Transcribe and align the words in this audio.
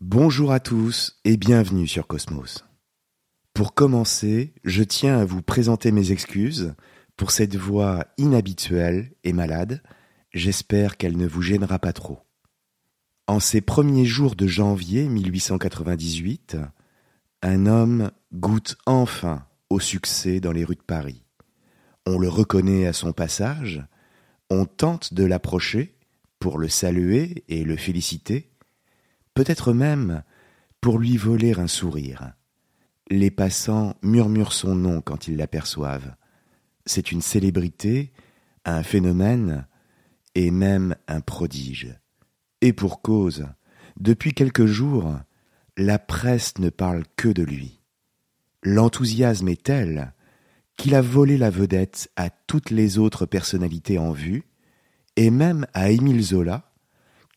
Bonjour 0.00 0.52
à 0.52 0.60
tous 0.60 1.18
et 1.24 1.36
bienvenue 1.36 1.88
sur 1.88 2.06
Cosmos. 2.06 2.64
Pour 3.52 3.74
commencer, 3.74 4.54
je 4.62 4.84
tiens 4.84 5.18
à 5.18 5.24
vous 5.24 5.42
présenter 5.42 5.90
mes 5.90 6.12
excuses 6.12 6.76
pour 7.16 7.32
cette 7.32 7.56
voix 7.56 8.06
inhabituelle 8.16 9.10
et 9.24 9.32
malade. 9.32 9.82
J'espère 10.32 10.98
qu'elle 10.98 11.16
ne 11.16 11.26
vous 11.26 11.42
gênera 11.42 11.80
pas 11.80 11.92
trop. 11.92 12.20
En 13.26 13.40
ces 13.40 13.60
premiers 13.60 14.04
jours 14.04 14.36
de 14.36 14.46
janvier 14.46 15.08
1898, 15.08 16.56
un 17.42 17.66
homme 17.66 18.12
goûte 18.32 18.76
enfin 18.86 19.46
au 19.68 19.80
succès 19.80 20.38
dans 20.38 20.52
les 20.52 20.64
rues 20.64 20.76
de 20.76 20.80
Paris. 20.80 21.24
On 22.06 22.20
le 22.20 22.28
reconnaît 22.28 22.86
à 22.86 22.92
son 22.92 23.12
passage, 23.12 23.84
on 24.48 24.64
tente 24.64 25.12
de 25.12 25.24
l'approcher 25.24 25.96
pour 26.38 26.56
le 26.58 26.68
saluer 26.68 27.42
et 27.48 27.64
le 27.64 27.76
féliciter, 27.76 28.52
peut-être 29.38 29.72
même 29.72 30.24
pour 30.80 30.98
lui 30.98 31.16
voler 31.16 31.56
un 31.60 31.68
sourire. 31.68 32.32
Les 33.08 33.30
passants 33.30 33.94
murmurent 34.02 34.52
son 34.52 34.74
nom 34.74 35.00
quand 35.00 35.28
ils 35.28 35.36
l'aperçoivent. 35.36 36.16
C'est 36.86 37.12
une 37.12 37.22
célébrité, 37.22 38.12
un 38.64 38.82
phénomène 38.82 39.68
et 40.34 40.50
même 40.50 40.96
un 41.06 41.20
prodige. 41.20 41.94
Et 42.62 42.72
pour 42.72 43.00
cause, 43.00 43.46
depuis 44.00 44.32
quelques 44.32 44.66
jours, 44.66 45.16
la 45.76 46.00
presse 46.00 46.58
ne 46.58 46.68
parle 46.68 47.04
que 47.14 47.28
de 47.28 47.44
lui. 47.44 47.80
L'enthousiasme 48.64 49.46
est 49.46 49.62
tel 49.62 50.14
qu'il 50.76 50.96
a 50.96 51.00
volé 51.00 51.38
la 51.38 51.50
vedette 51.50 52.10
à 52.16 52.28
toutes 52.28 52.70
les 52.70 52.98
autres 52.98 53.24
personnalités 53.24 53.98
en 53.98 54.10
vue, 54.10 54.48
et 55.14 55.30
même 55.30 55.64
à 55.74 55.92
Émile 55.92 56.22
Zola, 56.22 56.67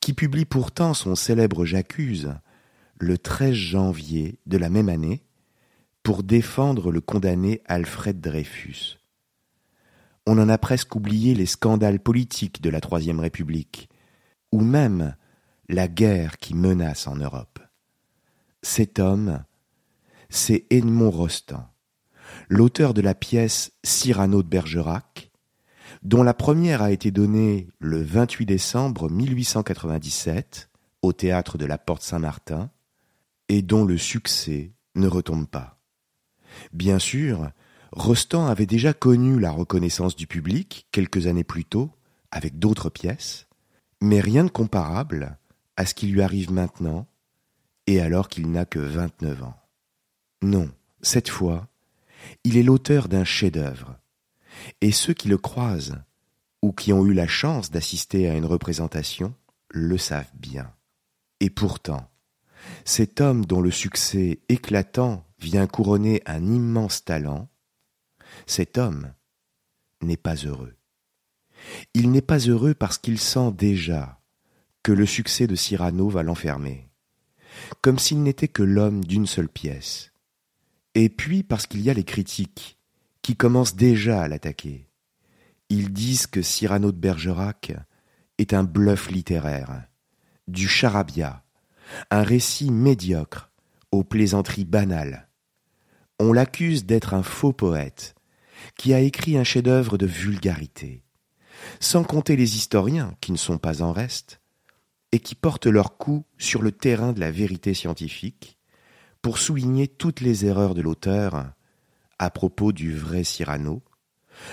qui 0.02 0.14
publie 0.14 0.46
pourtant 0.46 0.94
son 0.94 1.16
célèbre 1.16 1.64
J'accuse 1.64 2.34
le 3.00 3.18
13 3.18 3.54
janvier 3.54 4.40
de 4.46 4.58
la 4.58 4.70
même 4.70 4.90
année, 4.90 5.24
pour 6.04 6.24
défendre 6.24 6.92
le 6.92 7.02
condamné 7.02 7.62
Alfred 7.66 8.20
Dreyfus. 8.20 8.98
On 10.26 10.38
en 10.38 10.50
a 10.50 10.58
presque 10.58 10.96
oublié 10.96 11.34
les 11.34 11.46
scandales 11.46 12.00
politiques 12.00 12.62
de 12.62 12.70
la 12.70 12.82
Troisième 12.82 13.20
République, 13.20 13.90
ou 14.52 14.61
même 14.61 15.16
la 15.67 15.88
guerre 15.88 16.38
qui 16.38 16.54
menace 16.54 17.08
en 17.08 17.16
Europe. 17.16 17.60
Cet 18.61 19.00
homme, 19.00 19.44
c'est 20.30 20.66
Edmond 20.70 21.11
Rostand, 21.11 21.67
l'auteur 22.50 22.94
de 22.94 23.02
la 23.02 23.16
pièce 23.16 23.72
Cyrano 23.84 24.44
de 24.44 24.48
Bergerac, 24.48 25.30
dont 26.02 26.23
la 26.23 26.34
première 26.34 26.82
a 26.82 26.92
été 26.92 27.12
donnée 27.12 27.67
le 27.80 28.02
28 28.02 28.45
décembre 28.45 29.10
1897 29.10 30.70
au 31.02 31.14
théâtre 31.14 31.58
de 31.58 31.66
la 31.66 31.78
Porte 31.78 32.04
Saint-Martin, 32.04 32.70
et 33.50 33.62
dont 33.62 33.86
le 33.86 33.98
succès 33.98 34.72
ne 34.95 35.08
retombe 35.08 35.48
pas. 35.48 35.80
Bien 36.73 37.00
sûr, 37.00 37.52
Rostand 37.92 38.48
avait 38.48 38.66
déjà 38.66 38.94
connu 38.94 39.40
la 39.40 39.52
reconnaissance 39.52 40.16
du 40.16 40.28
public 40.28 40.88
quelques 40.92 41.28
années 41.28 41.44
plus 41.44 41.66
tôt, 41.66 41.92
avec 42.32 42.60
d'autres 42.60 42.90
pièces, 42.90 43.48
mais 44.02 44.22
rien 44.22 44.44
de 44.44 44.50
comparable 44.50 45.38
à 45.76 45.86
ce 45.86 45.94
qui 45.94 46.08
lui 46.08 46.22
arrive 46.22 46.52
maintenant, 46.52 47.08
et 47.88 48.00
alors 48.00 48.30
qu'il 48.30 48.52
n'a 48.52 48.66
que 48.66 48.80
vingt-neuf 48.80 49.44
ans. 49.44 49.58
Non, 50.42 50.70
cette 51.02 51.30
fois, 51.30 51.67
il 52.44 52.58
est 52.58 52.64
l'auteur 52.64 53.08
d'un 53.08 53.23
chef-d'œuvre, 53.23 54.00
et 54.82 54.92
ceux 54.92 55.14
qui 55.14 55.28
le 55.28 55.38
croisent, 55.38 55.98
ou 56.62 56.72
qui 56.72 56.94
ont 56.94 57.06
eu 57.06 57.14
la 57.14 57.28
chance 57.28 57.72
d'assister 57.72 58.30
à 58.30 58.36
une 58.36 58.45
représentation, 58.45 59.34
le 59.70 59.98
savent 59.98 60.32
bien. 60.34 60.72
Et 61.39 61.50
pourtant, 61.50 62.10
cet 62.86 63.22
homme 63.22 63.45
dont 63.45 63.61
le 63.61 63.72
succès 63.72 64.40
éclatant 64.50 65.26
vient 65.40 65.67
couronner 65.67 66.22
un 66.26 66.45
immense 66.45 67.04
talent, 67.04 67.50
cet 68.45 68.78
homme 68.78 69.14
n'est 70.02 70.17
pas 70.17 70.36
heureux. 70.36 70.76
Il 71.94 72.11
n'est 72.11 72.22
pas 72.22 72.40
heureux 72.40 72.73
parce 72.73 72.98
qu'il 72.98 73.20
sent 73.20 73.52
déjà 73.54 74.20
que 74.84 74.92
le 74.92 75.06
succès 75.06 75.48
de 75.48 75.56
Cyrano 75.56 76.10
va 76.10 76.23
l'enfermer, 76.23 76.90
comme 77.82 78.00
s'il 78.00 78.23
n'était 78.23 78.48
que 78.48 78.64
l'homme 78.64 79.04
d'une 79.04 79.28
seule 79.28 79.50
pièce, 79.50 80.11
et 80.95 81.10
puis 81.10 81.44
parce 81.44 81.67
qu'il 81.67 81.82
y 81.82 81.90
a 81.90 81.94
les 81.94 82.04
critiques 82.04 82.80
qui 83.21 83.36
commencent 83.36 83.76
déjà 83.76 84.21
à 84.21 84.27
l'attaquer. 84.27 84.87
Ils 85.70 85.93
disent 85.93 86.27
que 86.27 86.42
Cyrano 86.42 86.92
de 86.92 86.98
Bergerac 86.98 87.73
est 88.37 88.54
un 88.54 88.64
bluff 88.64 89.09
littéraire, 89.09 89.83
du 90.48 90.67
charabia, 90.67 91.43
un 92.10 92.23
récit 92.23 92.71
médiocre 92.71 93.52
aux 93.92 94.04
plaisanteries 94.04 94.65
banales, 94.65 95.30
on 96.21 96.33
l'accuse 96.33 96.86
d'être 96.86 97.15
un 97.15 97.23
faux 97.23 97.52
poète, 97.52 98.14
qui 98.77 98.93
a 98.93 98.99
écrit 98.99 99.37
un 99.37 99.43
chef-d'œuvre 99.43 99.98
de 99.98 100.05
vulgarité, 100.05 101.04
sans 101.80 102.04
compter 102.04 102.36
les 102.36 102.58
historiens 102.58 103.15
qui 103.21 103.31
ne 103.31 103.37
sont 103.37 103.58
pas 103.58 103.81
en 103.81 103.92
reste, 103.92 104.39
et 105.11 105.20
qui 105.20 105.33
portent 105.33 105.65
leur 105.65 105.98
coup 105.98 106.23
sur 106.37 106.61
le 106.61 106.71
terrain 106.71 107.11
de 107.11 107.20
la 107.20 107.31
vérité 107.31 107.73
scientifique, 107.73 108.60
pour 109.23 109.39
souligner 109.39 109.87
toutes 109.87 110.21
les 110.21 110.45
erreurs 110.45 110.76
de 110.76 110.81
l'auteur 110.81 111.54
à 112.21 112.30
propos 112.30 112.71
du 112.71 112.95
vrai 112.95 113.23
Cyrano, 113.23 113.82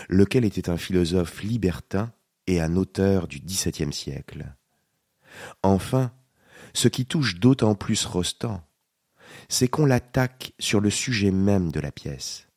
lequel 0.08 0.46
était 0.46 0.70
un 0.70 0.78
philosophe 0.78 1.42
libertin 1.42 2.10
et 2.46 2.62
un 2.62 2.76
auteur 2.76 3.28
du 3.28 3.40
XVIIe 3.40 3.92
siècle. 3.92 4.46
Enfin, 5.62 6.10
ce 6.72 6.88
qui 6.88 7.04
touche 7.04 7.38
d'autant 7.38 7.74
plus 7.74 8.06
Rostand, 8.06 8.62
c'est 9.50 9.68
qu'on 9.68 9.84
l'attaque 9.84 10.54
sur 10.58 10.80
le 10.80 10.88
sujet 10.88 11.30
même 11.30 11.70
de 11.70 11.78
la 11.78 11.92
pièce, 11.92 12.48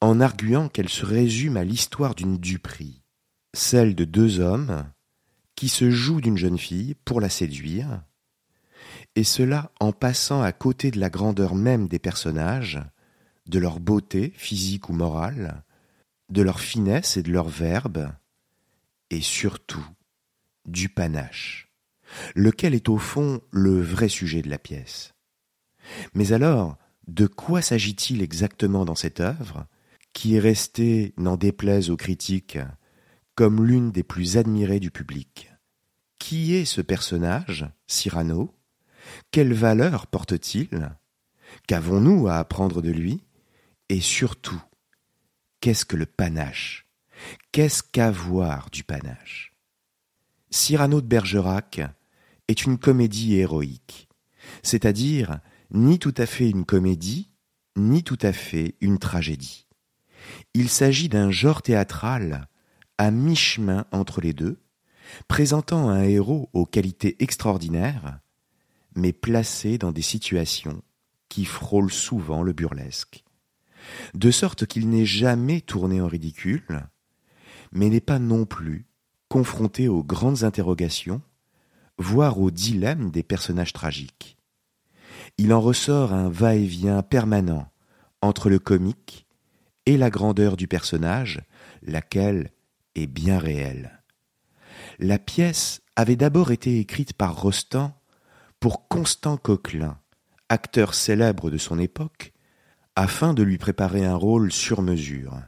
en 0.00 0.18
arguant 0.18 0.70
qu'elle 0.70 0.88
se 0.88 1.04
résume 1.04 1.58
à 1.58 1.64
l'histoire 1.64 2.14
d'une 2.14 2.38
duperie, 2.38 3.02
celle 3.52 3.94
de 3.94 4.06
deux 4.06 4.40
hommes 4.40 4.90
qui 5.56 5.68
se 5.68 5.90
jouent 5.90 6.22
d'une 6.22 6.38
jeune 6.38 6.58
fille 6.58 6.94
pour 7.04 7.20
la 7.20 7.28
séduire, 7.28 8.02
et 9.14 9.24
cela 9.24 9.72
en 9.78 9.92
passant 9.92 10.40
à 10.40 10.52
côté 10.52 10.90
de 10.90 10.98
la 10.98 11.10
grandeur 11.10 11.54
même 11.54 11.86
des 11.86 11.98
personnages, 11.98 12.80
de 13.46 13.58
leur 13.58 13.80
beauté 13.80 14.32
physique 14.36 14.88
ou 14.88 14.92
morale, 14.92 15.62
de 16.30 16.42
leur 16.42 16.60
finesse 16.60 17.16
et 17.16 17.22
de 17.22 17.30
leur 17.30 17.48
verbe, 17.48 18.10
et 19.10 19.20
surtout 19.20 19.86
du 20.64 20.88
panache, 20.88 21.70
lequel 22.34 22.74
est 22.74 22.88
au 22.88 22.98
fond 22.98 23.40
le 23.50 23.80
vrai 23.80 24.08
sujet 24.08 24.42
de 24.42 24.48
la 24.48 24.58
pièce? 24.58 25.14
Mais 26.14 26.32
alors, 26.32 26.76
de 27.06 27.26
quoi 27.26 27.60
s'agit-il 27.60 28.22
exactement 28.22 28.84
dans 28.84 28.94
cette 28.94 29.20
œuvre, 29.20 29.66
qui 30.14 30.36
est 30.36 30.40
restée, 30.40 31.12
n'en 31.18 31.36
déplaise 31.36 31.90
aux 31.90 31.96
critiques, 31.96 32.58
comme 33.34 33.64
l'une 33.64 33.90
des 33.90 34.02
plus 34.02 34.38
admirées 34.38 34.80
du 34.80 34.90
public? 34.90 35.52
Qui 36.18 36.54
est 36.54 36.64
ce 36.64 36.80
personnage, 36.80 37.66
Cyrano? 37.86 38.54
Quelle 39.30 39.52
valeur 39.52 40.06
porte-t-il? 40.06 40.96
Qu'avons-nous 41.66 42.28
à 42.28 42.36
apprendre 42.36 42.80
de 42.80 42.90
lui? 42.90 43.22
Et 43.88 44.00
surtout, 44.00 44.62
qu'est-ce 45.60 45.84
que 45.84 45.96
le 45.96 46.06
panache? 46.06 46.86
Qu'est-ce 47.52 47.82
qu'avoir 47.82 48.70
du 48.70 48.82
panache? 48.82 49.52
Cyrano 50.50 51.00
de 51.00 51.06
Bergerac 51.06 51.80
est 52.48 52.64
une 52.64 52.78
comédie 52.78 53.36
héroïque, 53.36 54.08
c'est-à-dire 54.62 55.40
ni 55.70 55.98
tout 55.98 56.14
à 56.16 56.26
fait 56.26 56.48
une 56.48 56.64
comédie, 56.64 57.30
ni 57.76 58.02
tout 58.02 58.18
à 58.22 58.32
fait 58.32 58.76
une 58.80 58.98
tragédie. 58.98 59.66
Il 60.54 60.68
s'agit 60.68 61.08
d'un 61.08 61.30
genre 61.30 61.60
théâtral 61.60 62.48
à 62.98 63.10
mi-chemin 63.10 63.86
entre 63.92 64.20
les 64.20 64.32
deux, 64.32 64.62
présentant 65.28 65.90
un 65.90 66.04
héros 66.04 66.48
aux 66.52 66.66
qualités 66.66 67.16
extraordinaires, 67.22 68.20
mais 68.94 69.12
placé 69.12 69.76
dans 69.76 69.92
des 69.92 70.02
situations 70.02 70.82
qui 71.28 71.44
frôlent 71.44 71.92
souvent 71.92 72.42
le 72.42 72.52
burlesque, 72.52 73.24
de 74.14 74.30
sorte 74.30 74.66
qu'il 74.66 74.88
n'est 74.88 75.06
jamais 75.06 75.60
tourné 75.60 76.00
en 76.00 76.06
ridicule, 76.06 76.86
mais 77.72 77.88
n'est 77.88 78.00
pas 78.00 78.18
non 78.18 78.44
plus 78.44 78.86
confronté 79.28 79.88
aux 79.88 80.04
grandes 80.04 80.44
interrogations, 80.44 81.20
voire 81.98 82.38
aux 82.38 82.50
dilemmes 82.50 83.10
des 83.10 83.22
personnages 83.22 83.72
tragiques. 83.72 84.36
Il 85.38 85.52
en 85.52 85.60
ressort 85.60 86.12
un 86.12 86.28
va-et-vient 86.28 87.02
permanent 87.02 87.68
entre 88.20 88.48
le 88.48 88.58
comique 88.58 89.26
et 89.86 89.96
la 89.96 90.10
grandeur 90.10 90.56
du 90.56 90.68
personnage, 90.68 91.42
laquelle 91.82 92.52
est 92.94 93.06
bien 93.06 93.38
réelle. 93.38 94.02
La 94.98 95.18
pièce 95.18 95.82
avait 95.96 96.16
d'abord 96.16 96.52
été 96.52 96.78
écrite 96.78 97.12
par 97.12 97.40
Rostand 97.40 97.92
pour 98.60 98.88
Constant 98.88 99.36
Coquelin, 99.36 99.98
acteur 100.48 100.94
célèbre 100.94 101.50
de 101.50 101.58
son 101.58 101.78
époque, 101.78 102.33
afin 102.96 103.34
de 103.34 103.42
lui 103.42 103.58
préparer 103.58 104.04
un 104.04 104.14
rôle 104.14 104.52
sur 104.52 104.82
mesure. 104.82 105.38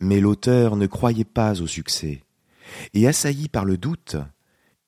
Mais 0.00 0.20
l'auteur 0.20 0.76
ne 0.76 0.86
croyait 0.86 1.24
pas 1.24 1.60
au 1.60 1.66
succès, 1.66 2.24
et 2.94 3.06
assailli 3.06 3.48
par 3.48 3.64
le 3.64 3.76
doute, 3.76 4.16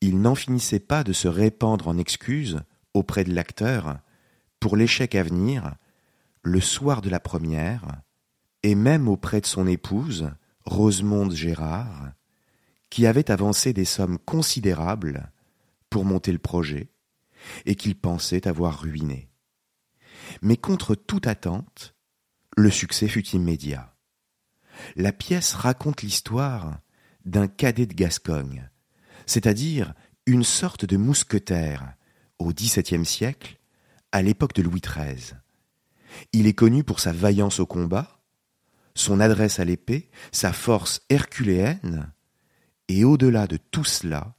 il 0.01 0.21
n'en 0.21 0.35
finissait 0.35 0.81
pas 0.81 1.05
de 1.05 1.13
se 1.13 1.29
répandre 1.29 1.89
en 1.89 1.99
excuses 1.99 2.61
auprès 2.95 3.25
de 3.25 3.35
l'acteur 3.35 3.99
pour 4.61 4.77
l'échec 4.77 5.15
à 5.15 5.23
venir, 5.23 5.75
le 6.43 6.61
soir 6.61 7.01
de 7.03 7.11
la 7.11 7.21
première, 7.21 7.85
et 8.63 8.75
même 8.75 9.09
auprès 9.09 9.41
de 9.41 9.47
son 9.47 9.67
épouse, 9.67 10.31
Rosemonde 10.65 11.35
Gérard, 11.35 12.13
qui 12.91 13.07
avait 13.07 13.31
avancé 13.31 13.73
des 13.73 13.85
sommes 13.85 14.19
considérables 14.19 15.31
pour 15.91 16.05
monter 16.05 16.33
le 16.33 16.39
projet, 16.39 16.91
et 17.67 17.77
qu'il 17.77 17.95
pensait 17.95 18.49
avoir 18.49 18.81
ruiné. 18.81 19.29
Mais 20.43 20.57
contre 20.57 20.95
toute 20.95 21.27
attente, 21.27 21.95
le 22.57 22.71
succès 22.71 23.09
fut 23.09 23.27
immédiat. 23.29 23.95
La 24.97 25.13
pièce 25.13 25.55
raconte 25.55 26.03
l'histoire 26.03 26.81
d'un 27.25 27.49
cadet 27.49 27.87
de 27.87 27.95
Gascogne, 27.95 28.71
c'est-à-dire 29.27 29.95
une 30.27 30.45
sorte 30.45 30.85
de 30.85 30.97
mousquetaire 30.97 31.95
au 32.39 32.53
XVIIe 32.53 33.05
siècle, 33.05 33.59
à 34.13 34.23
l'époque 34.23 34.55
de 34.55 34.63
Louis 34.63 34.81
XIII. 34.81 35.35
Il 36.33 36.47
est 36.47 36.55
connu 36.55 36.85
pour 36.85 37.01
sa 37.01 37.13
vaillance 37.13 37.61
au 37.61 37.67
combat, 37.67 38.21
son 38.95 39.21
adresse 39.21 39.61
à 39.61 39.65
l'épée, 39.65 40.11
sa 40.33 40.53
force 40.53 41.03
herculéenne, 41.09 42.13
et 42.89 43.05
au-delà 43.05 43.47
de 43.47 43.57
tout 43.57 43.85
cela, 43.85 44.35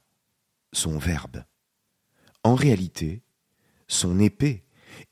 son 0.72 0.98
verbe. 0.98 1.44
En 2.42 2.54
réalité, 2.54 3.22
son 3.86 4.18
épée 4.18 4.64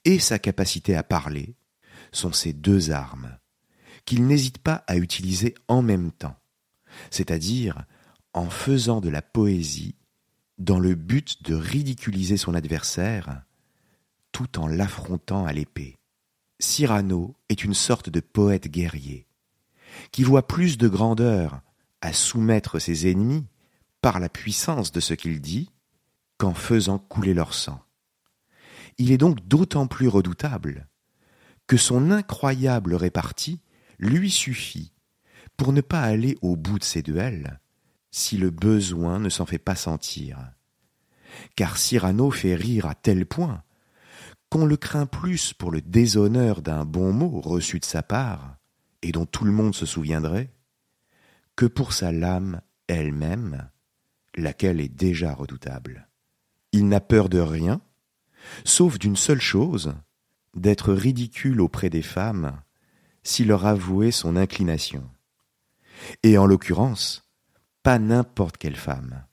et 0.05 0.19
sa 0.19 0.38
capacité 0.38 0.94
à 0.96 1.02
parler 1.02 1.55
sont 2.12 2.32
ces 2.32 2.52
deux 2.52 2.90
armes 2.90 3.38
qu'il 4.05 4.26
n'hésite 4.26 4.58
pas 4.58 4.85
à 4.87 4.96
utiliser 4.96 5.55
en 5.69 5.82
même 5.82 6.12
temps, 6.12 6.37
c'est-à-dire 7.11 7.85
en 8.32 8.49
faisant 8.49 9.00
de 9.00 9.11
la 9.11 9.20
poésie 9.20 9.96
dans 10.58 10.79
le 10.79 10.94
but 10.94 11.43
de 11.43 11.55
ridiculiser 11.55 12.37
son 12.37 12.55
adversaire 12.55 13.43
tout 14.32 14.58
en 14.58 14.67
l'affrontant 14.67 15.44
à 15.44 15.52
l'épée. 15.52 15.99
Cyrano 16.58 17.37
est 17.49 17.64
une 17.64 17.75
sorte 17.75 18.11
de 18.11 18.20
poète 18.20 18.69
guerrier 18.69 19.26
qui 20.11 20.23
voit 20.23 20.46
plus 20.46 20.79
de 20.79 20.88
grandeur 20.88 21.61
à 22.00 22.12
soumettre 22.12 22.79
ses 22.79 23.11
ennemis 23.11 23.46
par 24.00 24.20
la 24.20 24.29
puissance 24.29 24.93
de 24.93 25.00
ce 25.00 25.14
qu'il 25.14 25.40
dit 25.40 25.70
qu'en 26.37 26.55
faisant 26.55 26.99
couler 26.99 27.35
leur 27.35 27.55
sang. 27.55 27.81
Il 28.98 29.12
est 29.12 29.18
donc 29.18 29.46
d'autant 29.46 29.86
plus 29.86 30.08
redoutable 30.08 30.88
que 31.66 31.76
son 31.76 32.10
incroyable 32.10 32.94
répartie 32.94 33.60
lui 33.98 34.30
suffit 34.30 34.92
pour 35.56 35.72
ne 35.72 35.80
pas 35.80 36.02
aller 36.02 36.36
au 36.42 36.56
bout 36.56 36.78
de 36.78 36.84
ses 36.84 37.02
duels 37.02 37.60
si 38.10 38.36
le 38.36 38.50
besoin 38.50 39.18
ne 39.18 39.28
s'en 39.28 39.46
fait 39.46 39.58
pas 39.58 39.76
sentir. 39.76 40.38
Car 41.56 41.76
Cyrano 41.76 42.30
fait 42.30 42.54
rire 42.54 42.86
à 42.86 42.94
tel 42.94 43.26
point 43.26 43.62
qu'on 44.50 44.64
le 44.64 44.76
craint 44.76 45.06
plus 45.06 45.52
pour 45.52 45.70
le 45.70 45.82
déshonneur 45.82 46.62
d'un 46.62 46.84
bon 46.84 47.12
mot 47.12 47.40
reçu 47.40 47.78
de 47.78 47.84
sa 47.84 48.02
part, 48.02 48.56
et 49.02 49.12
dont 49.12 49.26
tout 49.26 49.44
le 49.44 49.52
monde 49.52 49.74
se 49.74 49.84
souviendrait, 49.84 50.50
que 51.54 51.66
pour 51.66 51.92
sa 51.92 52.12
lame 52.12 52.62
elle-même, 52.86 53.68
laquelle 54.34 54.80
est 54.80 54.88
déjà 54.88 55.34
redoutable. 55.34 56.08
Il 56.72 56.88
n'a 56.88 57.00
peur 57.00 57.28
de 57.28 57.38
rien, 57.38 57.82
sauf 58.64 58.98
d'une 58.98 59.16
seule 59.16 59.40
chose, 59.40 59.94
d'être 60.54 60.92
ridicule 60.92 61.60
auprès 61.60 61.90
des 61.90 62.02
femmes 62.02 62.60
s'il 63.22 63.48
leur 63.48 63.66
avouait 63.66 64.10
son 64.10 64.36
inclination. 64.36 65.08
Et 66.22 66.38
en 66.38 66.46
l'occurrence, 66.46 67.28
pas 67.82 67.98
n'importe 67.98 68.56
quelle 68.56 68.76
femme, 68.76 69.24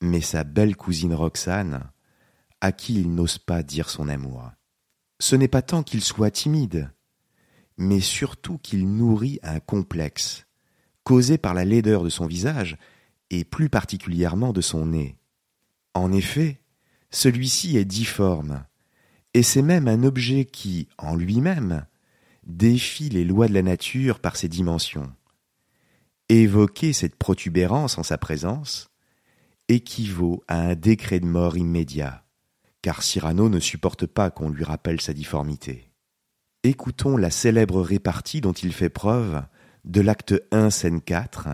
mais 0.00 0.20
sa 0.20 0.44
belle 0.44 0.76
cousine 0.76 1.14
Roxane, 1.14 1.90
à 2.60 2.72
qui 2.72 3.00
il 3.00 3.14
n'ose 3.14 3.38
pas 3.38 3.62
dire 3.62 3.90
son 3.90 4.08
amour. 4.08 4.50
Ce 5.18 5.36
n'est 5.36 5.48
pas 5.48 5.62
tant 5.62 5.82
qu'il 5.82 6.02
soit 6.02 6.30
timide, 6.30 6.90
mais 7.78 8.00
surtout 8.00 8.58
qu'il 8.58 8.88
nourrit 8.88 9.38
un 9.42 9.60
complexe, 9.60 10.46
causé 11.04 11.38
par 11.38 11.54
la 11.54 11.64
laideur 11.64 12.02
de 12.02 12.08
son 12.08 12.26
visage, 12.26 12.76
et 13.30 13.44
plus 13.44 13.68
particulièrement 13.68 14.52
de 14.52 14.60
son 14.60 14.86
nez. 14.86 15.18
En 15.94 16.12
effet, 16.12 16.60
celui-ci 17.10 17.76
est 17.76 17.84
difforme, 17.84 18.64
et 19.34 19.42
c'est 19.42 19.62
même 19.62 19.88
un 19.88 20.02
objet 20.02 20.44
qui, 20.44 20.88
en 20.98 21.14
lui-même, 21.14 21.86
défie 22.46 23.08
les 23.08 23.24
lois 23.24 23.48
de 23.48 23.54
la 23.54 23.62
nature 23.62 24.20
par 24.20 24.36
ses 24.36 24.48
dimensions. 24.48 25.12
Évoquer 26.28 26.92
cette 26.92 27.16
protubérance 27.16 27.98
en 27.98 28.02
sa 28.02 28.18
présence 28.18 28.90
équivaut 29.68 30.44
à 30.48 30.60
un 30.60 30.74
décret 30.74 31.20
de 31.20 31.26
mort 31.26 31.56
immédiat, 31.56 32.24
car 32.82 33.02
Cyrano 33.02 33.48
ne 33.48 33.60
supporte 33.60 34.06
pas 34.06 34.30
qu'on 34.30 34.48
lui 34.48 34.64
rappelle 34.64 35.00
sa 35.00 35.12
difformité. 35.12 35.90
Écoutons 36.62 37.16
la 37.16 37.30
célèbre 37.30 37.80
répartie 37.80 38.40
dont 38.40 38.52
il 38.52 38.72
fait 38.72 38.88
preuve 38.88 39.42
de 39.84 40.00
l'acte 40.00 40.34
1, 40.50 40.70
scène 40.70 41.00
4, 41.00 41.48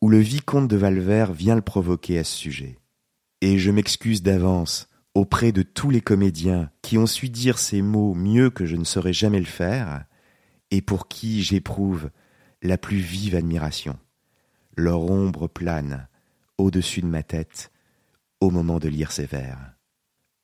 où 0.00 0.08
le 0.08 0.18
vicomte 0.18 0.68
de 0.68 0.76
Valvert 0.76 1.32
vient 1.32 1.54
le 1.54 1.62
provoquer 1.62 2.18
à 2.18 2.24
ce 2.24 2.36
sujet. 2.36 2.78
Et 3.42 3.58
je 3.58 3.72
m'excuse 3.72 4.22
d'avance 4.22 4.88
auprès 5.14 5.50
de 5.50 5.62
tous 5.62 5.90
les 5.90 6.00
comédiens 6.00 6.70
qui 6.80 6.96
ont 6.96 7.08
su 7.08 7.28
dire 7.28 7.58
ces 7.58 7.82
mots 7.82 8.14
mieux 8.14 8.50
que 8.50 8.66
je 8.66 8.76
ne 8.76 8.84
saurais 8.84 9.12
jamais 9.12 9.40
le 9.40 9.46
faire, 9.46 10.04
et 10.70 10.80
pour 10.80 11.08
qui 11.08 11.42
j'éprouve 11.42 12.10
la 12.62 12.78
plus 12.78 12.98
vive 12.98 13.34
admiration. 13.34 13.98
Leur 14.76 15.10
ombre 15.10 15.48
plane 15.48 16.06
au-dessus 16.56 17.02
de 17.02 17.06
ma 17.06 17.24
tête 17.24 17.72
au 18.40 18.52
moment 18.52 18.78
de 18.78 18.88
lire 18.88 19.10
ces 19.10 19.26
vers. 19.26 19.74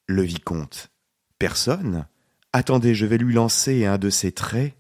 Le 0.09 0.23
vicomte. 0.23 0.90
Personne 1.38 2.09
Attendez, 2.52 2.97
je 2.97 3.07
vais 3.07 3.19
lui 3.19 3.33
lancer 3.33 3.87
un 3.87 3.99
de 3.99 4.11
ses 4.11 4.33
traits. 4.33 4.75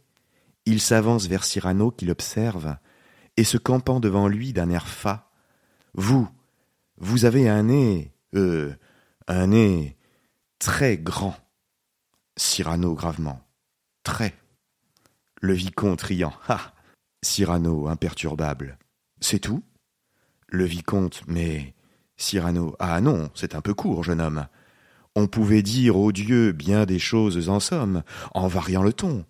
Il 0.66 0.80
s'avance 0.80 1.28
vers 1.28 1.44
Cyrano 1.44 1.92
qui 1.92 2.04
l'observe, 2.04 2.76
et 3.36 3.44
se 3.44 3.58
campant 3.58 4.00
devant 4.00 4.26
lui 4.26 4.52
d'un 4.52 4.70
air 4.70 4.88
fat. 4.88 5.30
Vous, 5.94 6.28
vous 7.00 7.24
avez 7.24 7.48
un 7.48 7.64
nez, 7.64 8.12
euh, 8.34 8.74
un 9.26 9.48
nez 9.48 9.96
très 10.58 10.96
grand. 10.96 11.36
Cyrano 12.36 12.94
gravement. 12.94 13.40
Très. 14.02 14.34
Le 15.40 15.54
vicomte 15.54 16.02
riant. 16.02 16.32
Ah. 16.48 16.72
Cyrano 17.22 17.88
imperturbable. 17.88 18.78
C'est 19.20 19.40
tout? 19.40 19.62
Le 20.46 20.64
vicomte, 20.64 21.22
mais. 21.26 21.74
Cyrano. 22.16 22.74
Ah 22.78 23.00
non, 23.00 23.30
c'est 23.34 23.54
un 23.54 23.60
peu 23.60 23.74
court, 23.74 24.04
jeune 24.04 24.20
homme. 24.20 24.46
On 25.14 25.26
pouvait 25.26 25.62
dire 25.62 25.96
au 25.96 26.12
Dieu 26.12 26.52
bien 26.52 26.84
des 26.84 26.98
choses 26.98 27.48
en 27.48 27.60
somme, 27.60 28.02
en 28.34 28.46
variant 28.48 28.82
le 28.82 28.92
ton. 28.92 29.24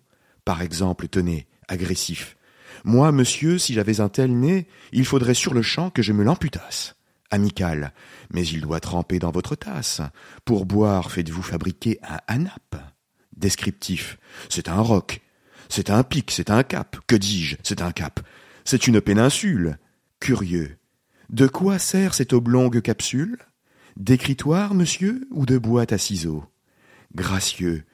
Par 0.45 0.61
exemple, 0.61 1.07
tenez, 1.07 1.47
agressif. 1.67 2.37
Moi, 2.83 3.11
monsieur, 3.11 3.57
si 3.57 3.73
j'avais 3.73 4.01
un 4.01 4.09
tel 4.09 4.37
nez, 4.39 4.67
il 4.91 5.05
faudrait 5.05 5.33
sur 5.33 5.53
le 5.53 5.61
champ 5.61 5.89
que 5.89 6.01
je 6.01 6.13
me 6.13 6.23
l'amputasse. 6.23 6.95
Amical, 7.31 7.93
mais 8.33 8.45
il 8.47 8.61
doit 8.61 8.79
tremper 8.79 9.19
dans 9.19 9.31
votre 9.31 9.55
tasse. 9.55 10.01
Pour 10.45 10.65
boire, 10.65 11.11
faites-vous 11.11 11.41
fabriquer 11.41 11.99
un 12.03 12.19
anap. 12.27 12.75
Descriptif, 13.35 14.17
c'est 14.49 14.67
un 14.67 14.81
roc. 14.81 15.21
C'est 15.69 15.89
un 15.89 16.03
pic, 16.03 16.31
c'est 16.31 16.49
un 16.49 16.63
cap. 16.63 16.97
Que 17.07 17.15
dis-je, 17.15 17.57
c'est 17.63 17.81
un 17.81 17.91
cap. 17.91 18.19
C'est 18.65 18.87
une 18.87 19.01
péninsule. 19.01 19.77
Curieux. 20.19 20.77
De 21.29 21.47
quoi 21.47 21.77
sert 21.77 22.15
cette 22.15 22.33
oblongue 22.33 22.81
capsule? 22.81 23.37
D'écritoire, 23.95 24.73
monsieur, 24.73 25.27
ou 25.31 25.45
de 25.45 25.57
boîte 25.57 25.93
à 25.93 25.97
ciseaux? 25.97 26.43
Gracieux. 27.13 27.85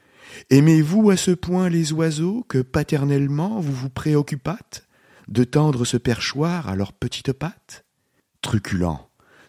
Aimez-vous 0.50 1.10
à 1.10 1.18
ce 1.18 1.32
point 1.32 1.70
les 1.70 1.94
oiseaux 1.94 2.46
que 2.48 2.60
paternellement 2.62 3.60
vous 3.60 3.74
vous 3.74 3.90
préoccupâtes 3.90 4.88
de 5.28 5.44
tendre 5.44 5.86
ce 5.86 5.98
perchoir 5.98 6.70
à 6.70 6.76
leurs 6.76 6.94
petites 6.94 7.34
pattes? 7.34 7.86
Truculent. 8.42 9.05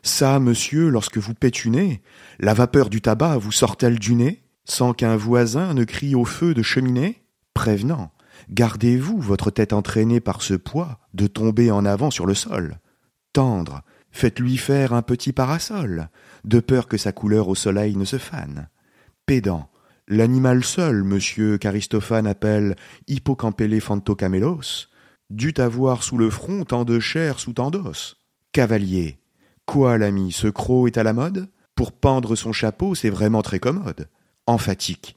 Ça, 0.06 0.38
monsieur, 0.38 0.88
lorsque 0.88 1.18
vous 1.18 1.34
pétunez, 1.34 2.00
la 2.38 2.54
vapeur 2.54 2.90
du 2.90 3.00
tabac 3.00 3.38
vous 3.38 3.50
sort-elle 3.50 3.98
du 3.98 4.14
nez, 4.14 4.44
sans 4.64 4.92
qu'un 4.92 5.16
voisin 5.16 5.74
ne 5.74 5.82
crie 5.82 6.14
au 6.14 6.24
feu 6.24 6.54
de 6.54 6.62
cheminée? 6.62 7.24
Prévenant, 7.54 8.12
gardez-vous 8.48 9.18
votre 9.18 9.50
tête 9.50 9.72
entraînée 9.72 10.20
par 10.20 10.42
ce 10.42 10.54
poids 10.54 11.00
de 11.12 11.26
tomber 11.26 11.72
en 11.72 11.84
avant 11.84 12.12
sur 12.12 12.24
le 12.24 12.34
sol. 12.34 12.78
Tendre, 13.32 13.82
faites-lui 14.12 14.58
faire 14.58 14.92
un 14.92 15.02
petit 15.02 15.32
parasol, 15.32 16.08
de 16.44 16.60
peur 16.60 16.86
que 16.86 16.98
sa 16.98 17.10
couleur 17.10 17.48
au 17.48 17.56
soleil 17.56 17.96
ne 17.96 18.04
se 18.04 18.18
fane. 18.18 18.68
Pédant, 19.26 19.68
l'animal 20.06 20.62
seul, 20.62 21.02
monsieur 21.02 21.58
qu'Aristophane 21.58 22.28
appelle 22.28 22.76
Hippocampéléphantocamélos, 23.08 24.86
dut 25.30 25.54
avoir 25.58 26.04
sous 26.04 26.16
le 26.16 26.30
front 26.30 26.64
tant 26.64 26.84
de 26.84 27.00
chair 27.00 27.40
sous 27.40 27.54
tant 27.54 27.72
d'os. 27.72 28.18
Cavalier, 28.52 29.18
quoi 29.66 29.98
l'ami, 29.98 30.32
ce 30.32 30.46
croc 30.46 30.86
est 30.86 30.98
à 30.98 31.02
la 31.02 31.12
mode? 31.12 31.48
Pour 31.74 31.92
pendre 31.92 32.36
son 32.36 32.52
chapeau, 32.52 32.94
c'est 32.94 33.10
vraiment 33.10 33.42
très 33.42 33.58
commode. 33.58 34.08
Emphatique, 34.46 35.16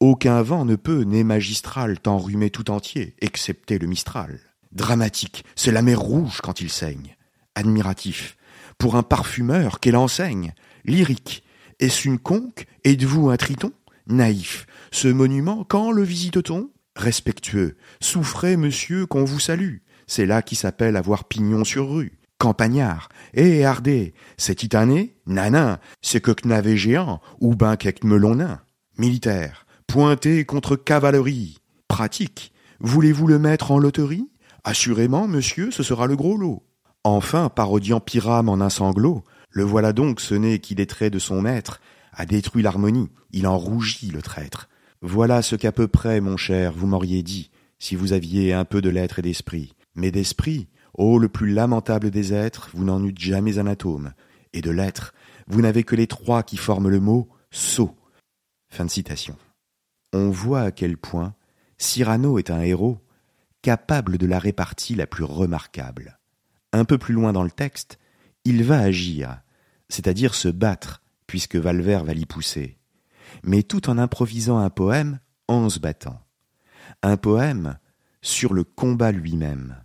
aucun 0.00 0.40
vent 0.42 0.64
ne 0.64 0.76
peut, 0.76 1.02
né 1.02 1.24
magistral, 1.24 1.98
t'enrhumer 1.98 2.50
tout 2.50 2.70
entier, 2.70 3.14
excepté 3.20 3.78
le 3.78 3.86
Mistral. 3.86 4.40
Dramatique, 4.72 5.44
c'est 5.56 5.72
la 5.72 5.82
mer 5.82 5.98
rouge 5.98 6.40
quand 6.40 6.60
il 6.60 6.70
saigne. 6.70 7.16
Admiratif, 7.54 8.36
pour 8.78 8.96
un 8.96 9.02
parfumeur, 9.02 9.80
quelle 9.80 9.96
enseigne? 9.96 10.54
Lyrique, 10.84 11.42
est-ce 11.80 12.06
une 12.06 12.18
conque? 12.18 12.66
Êtes-vous 12.84 13.28
un 13.28 13.36
triton? 13.36 13.72
Naïf, 14.06 14.66
ce 14.92 15.08
monument, 15.08 15.64
quand 15.64 15.90
le 15.90 16.02
visite-t-on? 16.02 16.70
Respectueux, 16.96 17.76
souffrez, 18.00 18.56
monsieur, 18.56 19.06
qu'on 19.06 19.24
vous 19.24 19.40
salue. 19.40 19.78
C'est 20.06 20.26
là 20.26 20.42
qui 20.42 20.56
s'appelle 20.56 20.96
avoir 20.96 21.24
pignon 21.24 21.64
sur 21.64 21.90
rue. 21.90 22.17
Campagnard, 22.38 23.08
et 23.34 23.64
hardé, 23.64 24.14
c'est 24.36 24.54
titané 24.54 25.16
Nanin, 25.26 25.80
c'est 26.02 26.20
que 26.20 26.30
knavé 26.30 26.76
géant, 26.76 27.20
ou 27.40 27.56
ben 27.56 27.76
quelque 27.76 28.06
melon 28.06 28.36
nain. 28.36 28.60
Militaire, 28.96 29.66
pointé 29.88 30.44
contre 30.44 30.76
cavalerie. 30.76 31.58
Pratique, 31.88 32.52
voulez-vous 32.80 33.26
le 33.26 33.38
mettre 33.38 33.72
en 33.72 33.78
loterie? 33.78 34.28
Assurément, 34.62 35.26
monsieur, 35.26 35.70
ce 35.70 35.82
sera 35.82 36.06
le 36.06 36.14
gros 36.14 36.36
lot. 36.36 36.62
Enfin, 37.02 37.48
parodiant 37.48 38.00
Pyrame 38.00 38.48
en 38.48 38.60
un 38.60 38.70
sanglot, 38.70 39.24
le 39.50 39.64
voilà 39.64 39.92
donc 39.92 40.20
ce 40.20 40.34
nez 40.34 40.58
qui 40.58 40.74
des 40.74 40.86
traits 40.86 41.12
de 41.12 41.18
son 41.18 41.40
maître 41.40 41.80
a 42.12 42.26
détruit 42.26 42.62
l'harmonie, 42.62 43.10
il 43.32 43.46
en 43.46 43.56
rougit 43.56 44.10
le 44.10 44.22
traître. 44.22 44.68
Voilà 45.00 45.42
ce 45.42 45.56
qu'à 45.56 45.72
peu 45.72 45.88
près, 45.88 46.20
mon 46.20 46.36
cher, 46.36 46.72
vous 46.72 46.86
m'auriez 46.86 47.22
dit, 47.22 47.50
si 47.78 47.96
vous 47.96 48.12
aviez 48.12 48.52
un 48.52 48.64
peu 48.64 48.82
de 48.82 48.90
lettres 48.90 49.20
et 49.20 49.22
d'esprit. 49.22 49.74
Mais 49.94 50.10
d'esprit, 50.10 50.68
ô 50.98 51.18
le 51.18 51.28
plus 51.28 51.50
lamentable 51.50 52.10
des 52.10 52.34
êtres, 52.34 52.68
vous 52.74 52.84
n'en 52.84 53.02
eûtes 53.02 53.18
jamais 53.18 53.58
un 53.58 53.66
atome. 53.66 54.12
Et 54.52 54.60
de 54.60 54.70
lettres, 54.70 55.14
vous 55.46 55.62
n'avez 55.62 55.84
que 55.84 55.96
les 55.96 56.06
trois 56.06 56.42
qui 56.42 56.58
forment 56.58 56.88
le 56.88 57.00
mot 57.00 57.28
sot. 57.50 57.96
Fin 58.68 58.84
de 58.84 58.90
citation. 58.90 59.36
On 60.12 60.30
voit 60.30 60.62
à 60.62 60.70
quel 60.72 60.98
point 60.98 61.34
Cyrano 61.78 62.38
est 62.38 62.50
un 62.50 62.60
héros 62.60 62.98
capable 63.62 64.18
de 64.18 64.26
la 64.26 64.38
répartie 64.38 64.94
la 64.94 65.06
plus 65.06 65.24
remarquable. 65.24 66.18
Un 66.72 66.84
peu 66.84 66.98
plus 66.98 67.14
loin 67.14 67.32
dans 67.32 67.44
le 67.44 67.50
texte, 67.50 67.98
il 68.44 68.64
va 68.64 68.80
agir, 68.80 69.40
c'est-à-dire 69.88 70.34
se 70.34 70.48
battre, 70.48 71.02
puisque 71.26 71.56
Valvert 71.56 72.04
va 72.04 72.14
l'y 72.14 72.26
pousser, 72.26 72.78
mais 73.42 73.62
tout 73.62 73.88
en 73.88 73.98
improvisant 73.98 74.58
un 74.58 74.70
poème 74.70 75.20
en 75.46 75.68
se 75.68 75.78
battant. 75.78 76.20
Un 77.02 77.16
poème 77.16 77.78
sur 78.22 78.54
le 78.54 78.64
combat 78.64 79.12
lui-même. 79.12 79.76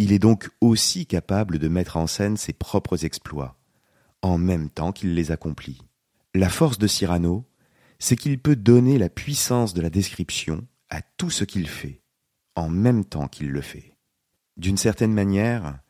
Il 0.00 0.12
est 0.12 0.18
donc 0.18 0.48
aussi 0.62 1.04
capable 1.04 1.58
de 1.58 1.68
mettre 1.68 1.98
en 1.98 2.06
scène 2.06 2.38
ses 2.38 2.54
propres 2.54 3.04
exploits, 3.04 3.58
en 4.22 4.38
même 4.38 4.70
temps 4.70 4.92
qu'il 4.92 5.12
les 5.14 5.30
accomplit. 5.30 5.82
La 6.34 6.48
force 6.48 6.78
de 6.78 6.86
Cyrano, 6.86 7.44
c'est 7.98 8.16
qu'il 8.16 8.38
peut 8.38 8.56
donner 8.56 8.96
la 8.96 9.10
puissance 9.10 9.74
de 9.74 9.82
la 9.82 9.90
description 9.90 10.66
à 10.88 11.02
tout 11.02 11.28
ce 11.28 11.44
qu'il 11.44 11.68
fait, 11.68 12.00
en 12.56 12.70
même 12.70 13.04
temps 13.04 13.28
qu'il 13.28 13.50
le 13.50 13.60
fait. 13.60 13.94
D'une 14.56 14.78
certaine 14.78 15.12
manière, 15.12 15.80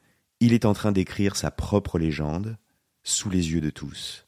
il 0.41 0.55
est 0.55 0.65
en 0.65 0.75
train 0.75 0.91
d'écrire 0.91 1.37
sa 1.37 1.53
propre 1.53 1.97
légende 1.97 2.59
sous 3.05 3.31
les 3.31 3.53
yeux 3.53 3.61
de 3.61 3.71
tous. 3.71 4.27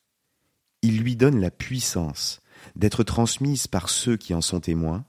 Il 0.83 1.01
lui 1.01 1.17
donne 1.17 1.41
la 1.41 1.51
puissance 1.51 2.41
d'être 2.77 3.03
transmise 3.03 3.67
par 3.67 3.89
ceux 3.89 4.17
qui 4.17 4.33
en 4.33 4.43
sont 4.43 4.61
témoins 4.61 5.05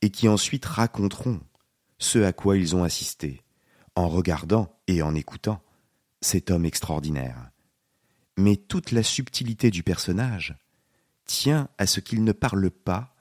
et 0.00 0.08
qui 0.08 0.28
ensuite 0.28 0.64
raconteront 0.64 1.40
ce 1.98 2.20
à 2.20 2.32
quoi 2.32 2.56
ils 2.56 2.74
ont 2.74 2.84
assisté, 2.84 3.42
en 3.94 4.08
regardant 4.08 4.78
et 4.86 5.02
en 5.02 5.14
écoutant 5.14 5.62
cet 6.20 6.50
homme 6.50 6.64
extraordinaire. 6.64 7.50
Mais 8.36 8.56
toute 8.56 8.92
la 8.92 9.02
subtilité 9.02 9.70
du 9.70 9.82
personnage 9.82 10.56
tient 11.26 11.68
à 11.78 11.86
ce 11.86 12.00
qu'il 12.00 12.24
ne 12.24 12.32
parle 12.32 12.70
pas 12.70 13.14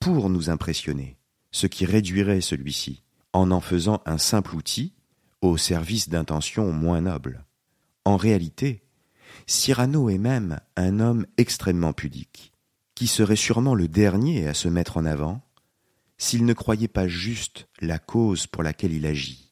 pour 0.00 0.30
nous 0.30 0.50
impressionner, 0.50 1.16
ce 1.50 1.66
qui 1.66 1.84
réduirait 1.84 2.40
celui-ci, 2.40 3.02
en 3.32 3.50
en 3.50 3.60
faisant 3.60 4.02
un 4.06 4.18
simple 4.18 4.54
outil 4.54 4.94
au 5.40 5.56
service 5.56 6.08
d'intentions 6.08 6.72
moins 6.72 7.02
nobles. 7.02 7.44
En 8.04 8.16
réalité, 8.16 8.82
Cyrano 9.46 10.08
est 10.08 10.18
même 10.18 10.60
un 10.76 11.00
homme 11.00 11.26
extrêmement 11.36 11.92
pudique, 11.92 12.52
qui 12.94 13.06
serait 13.06 13.36
sûrement 13.36 13.74
le 13.74 13.88
dernier 13.88 14.46
à 14.46 14.54
se 14.54 14.68
mettre 14.68 14.96
en 14.96 15.04
avant 15.04 15.42
s'il 16.16 16.44
ne 16.44 16.52
croyait 16.52 16.88
pas 16.88 17.08
juste 17.08 17.68
la 17.80 17.98
cause 17.98 18.46
pour 18.46 18.62
laquelle 18.62 18.92
il 18.92 19.04
agit. 19.04 19.43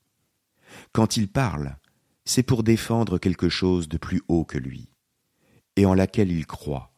Quand 0.92 1.16
il 1.16 1.28
parle, 1.28 1.76
c'est 2.24 2.42
pour 2.42 2.62
défendre 2.62 3.18
quelque 3.18 3.48
chose 3.48 3.88
de 3.88 3.98
plus 3.98 4.22
haut 4.28 4.44
que 4.44 4.58
lui, 4.58 4.88
et 5.76 5.86
en 5.86 5.94
laquelle 5.94 6.30
il 6.30 6.46
croit, 6.46 6.92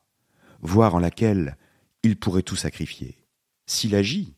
voire 0.60 0.94
en 0.94 0.98
laquelle 0.98 1.56
il 2.02 2.18
pourrait 2.18 2.42
tout 2.42 2.56
sacrifier. 2.56 3.24
S'il 3.66 3.94
agit, 3.94 4.34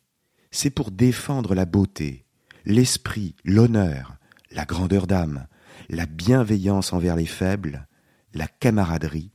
c'est 0.51 0.71
pour 0.71 0.91
défendre 0.91 1.55
la 1.55 1.65
beauté, 1.65 2.25
l'esprit, 2.65 3.35
l'honneur, 3.45 4.17
la 4.51 4.65
grandeur 4.65 5.07
d'âme, 5.07 5.47
la 5.89 6.07
bienveillance 6.07 6.93
envers 6.93 7.17
les 7.17 7.27
faibles, 7.27 7.89
la 8.33 8.47
camaraderie 8.47 9.33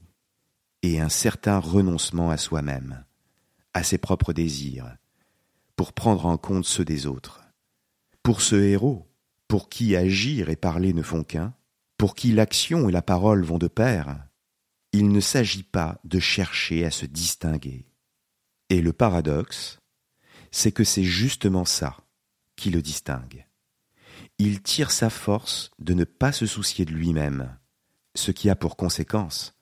et 0.81 0.99
un 0.99 1.09
certain 1.09 1.59
renoncement 1.59 2.31
à 2.31 2.37
soi-même, 2.37 3.05
à 3.73 3.83
ses 3.83 3.97
propres 3.97 4.33
désirs, 4.33 4.97
pour 5.75 5.93
prendre 5.93 6.25
en 6.25 6.37
compte 6.37 6.65
ceux 6.65 6.85
des 6.85 7.05
autres. 7.05 7.43
Pour 8.23 8.41
ce 8.41 8.55
héros, 8.55 9.10
pour 9.51 9.67
qui 9.67 9.97
agir 9.97 10.49
et 10.49 10.55
parler 10.55 10.93
ne 10.93 11.01
font 11.03 11.25
qu'un, 11.25 11.53
pour 11.97 12.15
qui 12.15 12.31
l'action 12.31 12.87
et 12.87 12.91
la 12.93 13.01
parole 13.01 13.43
vont 13.43 13.57
de 13.57 13.67
pair, 13.67 14.25
il 14.93 15.09
ne 15.09 15.19
s'agit 15.19 15.63
pas 15.63 15.99
de 16.05 16.19
chercher 16.19 16.85
à 16.85 16.89
se 16.89 17.05
distinguer. 17.05 17.85
Et 18.69 18.81
le 18.81 18.93
paradoxe, 18.93 19.79
c'est 20.51 20.71
que 20.71 20.85
c'est 20.85 21.03
justement 21.03 21.65
ça 21.65 21.97
qui 22.55 22.69
le 22.69 22.81
distingue 22.81 23.45
il 24.41 24.63
tire 24.63 24.89
sa 24.89 25.11
force 25.11 25.69
de 25.77 25.93
ne 25.93 26.03
pas 26.03 26.31
se 26.31 26.47
soucier 26.47 26.83
de 26.83 26.91
lui-même, 26.91 27.55
ce 28.15 28.31
qui 28.31 28.49
a 28.49 28.55
pour 28.55 28.75
conséquence 28.75 29.53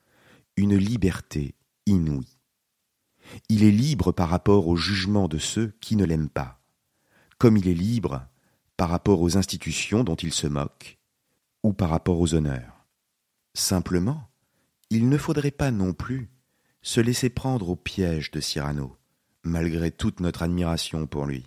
une 0.56 0.78
liberté 0.78 1.56
inouïe. 1.86 2.40
Il 3.50 3.66
est 3.66 3.72
libre 3.72 4.14
par 4.14 4.30
rapport 4.30 4.70
au 4.70 4.78
jugement 4.78 5.28
de 5.28 5.38
ceux 5.38 5.74
qui 5.82 5.98
ne 5.98 6.06
l'aiment 6.06 6.30
pas, 6.30 6.62
comme 7.40 7.58
il 7.58 7.68
est 7.68 7.74
libre 7.74 8.26
par 8.80 8.88
rapport 8.88 9.20
aux 9.20 9.36
institutions 9.36 10.06
dont 10.06 10.16
il 10.16 10.32
se 10.32 10.48
moque, 10.48 11.00
ou 11.64 11.74
par 11.74 11.90
rapport 11.90 12.18
aux 12.22 12.34
honneurs. 12.34 12.86
Simplement, 13.54 14.30
il 14.90 15.10
ne 15.10 15.18
faudrait 15.18 15.52
pas 15.52 15.70
non 15.70 15.92
plus 15.92 16.30
se 16.82 17.02
laisser 17.02 17.30
prendre 17.30 17.68
au 17.68 17.76
piège 17.76 18.32
de 18.32 18.40
Cyrano, 18.40 18.96
malgré 19.44 19.92
toute 19.92 20.22
notre 20.22 20.44
admiration 20.44 21.08
pour 21.08 21.26
lui, 21.26 21.46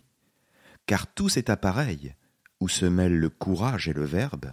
car 0.84 1.06
tout 1.06 1.30
cet 1.30 1.48
appareil 1.48 2.14
où 2.60 2.68
se 2.68 2.84
mêlent 2.84 3.18
le 3.18 3.30
courage 3.30 3.88
et 3.88 3.94
le 3.94 4.04
verbe, 4.04 4.52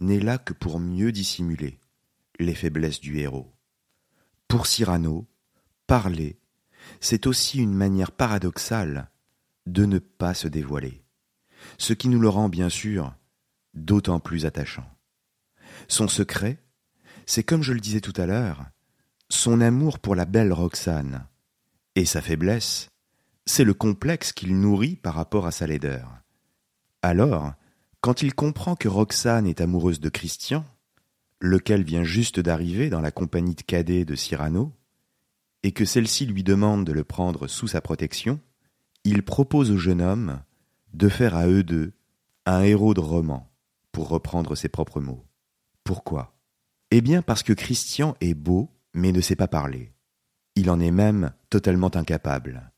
n'est 0.00 0.18
là 0.18 0.36
que 0.36 0.52
pour 0.52 0.80
mieux 0.80 1.12
dissimuler 1.12 1.78
les 2.40 2.56
faiblesses 2.56 3.00
du 3.00 3.20
héros. 3.20 3.54
Pour 4.48 4.66
Cyrano, 4.66 5.28
parler, 5.86 6.40
c'est 6.98 7.28
aussi 7.28 7.60
une 7.60 7.72
manière 7.72 8.10
paradoxale 8.10 9.12
de 9.66 9.86
ne 9.86 10.00
pas 10.00 10.34
se 10.34 10.48
dévoiler, 10.48 11.03
ce 11.78 11.92
qui 11.92 12.08
nous 12.08 12.20
le 12.20 12.28
rend 12.28 12.48
bien 12.48 12.68
sûr 12.68 13.14
d'autant 13.74 14.20
plus 14.20 14.46
attachant. 14.46 14.88
Son 15.88 16.08
secret, 16.08 16.62
c'est 17.26 17.42
comme 17.42 17.62
je 17.62 17.72
le 17.72 17.80
disais 17.80 18.00
tout 18.00 18.12
à 18.16 18.26
l'heure, 18.26 18.64
son 19.28 19.60
amour 19.60 19.98
pour 19.98 20.14
la 20.14 20.24
belle 20.24 20.52
Roxane, 20.52 21.26
et 21.96 22.04
sa 22.04 22.20
faiblesse, 22.20 22.90
c'est 23.46 23.64
le 23.64 23.74
complexe 23.74 24.32
qu'il 24.32 24.58
nourrit 24.58 24.96
par 24.96 25.14
rapport 25.14 25.46
à 25.46 25.50
sa 25.50 25.66
laideur. 25.66 26.08
Alors, 27.02 27.52
quand 28.00 28.22
il 28.22 28.34
comprend 28.34 28.76
que 28.76 28.88
Roxane 28.88 29.46
est 29.46 29.60
amoureuse 29.60 30.00
de 30.00 30.08
Christian, 30.08 30.64
lequel 31.40 31.82
vient 31.82 32.04
juste 32.04 32.40
d'arriver 32.40 32.90
dans 32.90 33.00
la 33.00 33.10
compagnie 33.10 33.54
de 33.54 33.62
cadets 33.62 34.04
de 34.04 34.14
Cyrano, 34.14 34.72
et 35.62 35.72
que 35.72 35.84
celle-ci 35.84 36.26
lui 36.26 36.42
demande 36.42 36.84
de 36.84 36.92
le 36.92 37.04
prendre 37.04 37.46
sous 37.46 37.66
sa 37.66 37.80
protection, 37.80 38.40
il 39.04 39.22
propose 39.22 39.70
au 39.70 39.78
jeune 39.78 40.02
homme 40.02 40.42
de 40.94 41.08
faire 41.08 41.36
à 41.36 41.46
eux 41.46 41.62
deux 41.62 41.92
un 42.46 42.62
héros 42.62 42.94
de 42.94 43.00
roman, 43.00 43.50
pour 43.92 44.08
reprendre 44.08 44.54
ses 44.54 44.68
propres 44.68 45.00
mots. 45.00 45.24
Pourquoi? 45.82 46.36
Eh 46.90 47.00
bien 47.00 47.22
parce 47.22 47.42
que 47.42 47.52
Christian 47.52 48.16
est 48.20 48.34
beau, 48.34 48.70
mais 48.92 49.12
ne 49.12 49.20
sait 49.20 49.36
pas 49.36 49.48
parler. 49.48 49.92
Il 50.56 50.70
en 50.70 50.80
est 50.80 50.90
même 50.90 51.32
totalement 51.50 51.94
incapable. 51.94 52.70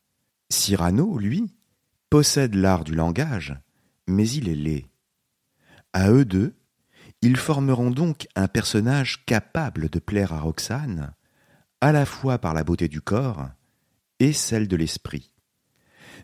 Cyrano, 0.49 1.19
lui, 1.19 1.55
possède 2.09 2.55
l'art 2.55 2.85
du 2.85 2.95
langage, 2.95 3.55
mais 4.07 4.29
il 4.29 4.49
est 4.49 4.55
laid. 4.55 4.87
À 5.93 6.11
eux 6.11 6.25
deux, 6.25 6.55
ils 7.23 7.37
formeront 7.37 7.91
donc 7.91 8.29
un 8.37 8.49
personnage 8.49 9.25
capable 9.27 9.89
de 9.89 9.99
plaire 9.99 10.33
à 10.33 10.41
Roxane, 10.41 11.15
à 11.81 11.93
la 11.93 12.07
fois 12.07 12.39
par 12.39 12.55
la 12.55 12.65
beauté 12.65 12.89
du 12.89 13.01
corps 13.01 13.49
et 14.21 14.33
celle 14.33 14.69
de 14.69 14.77
l'esprit. 14.77 15.33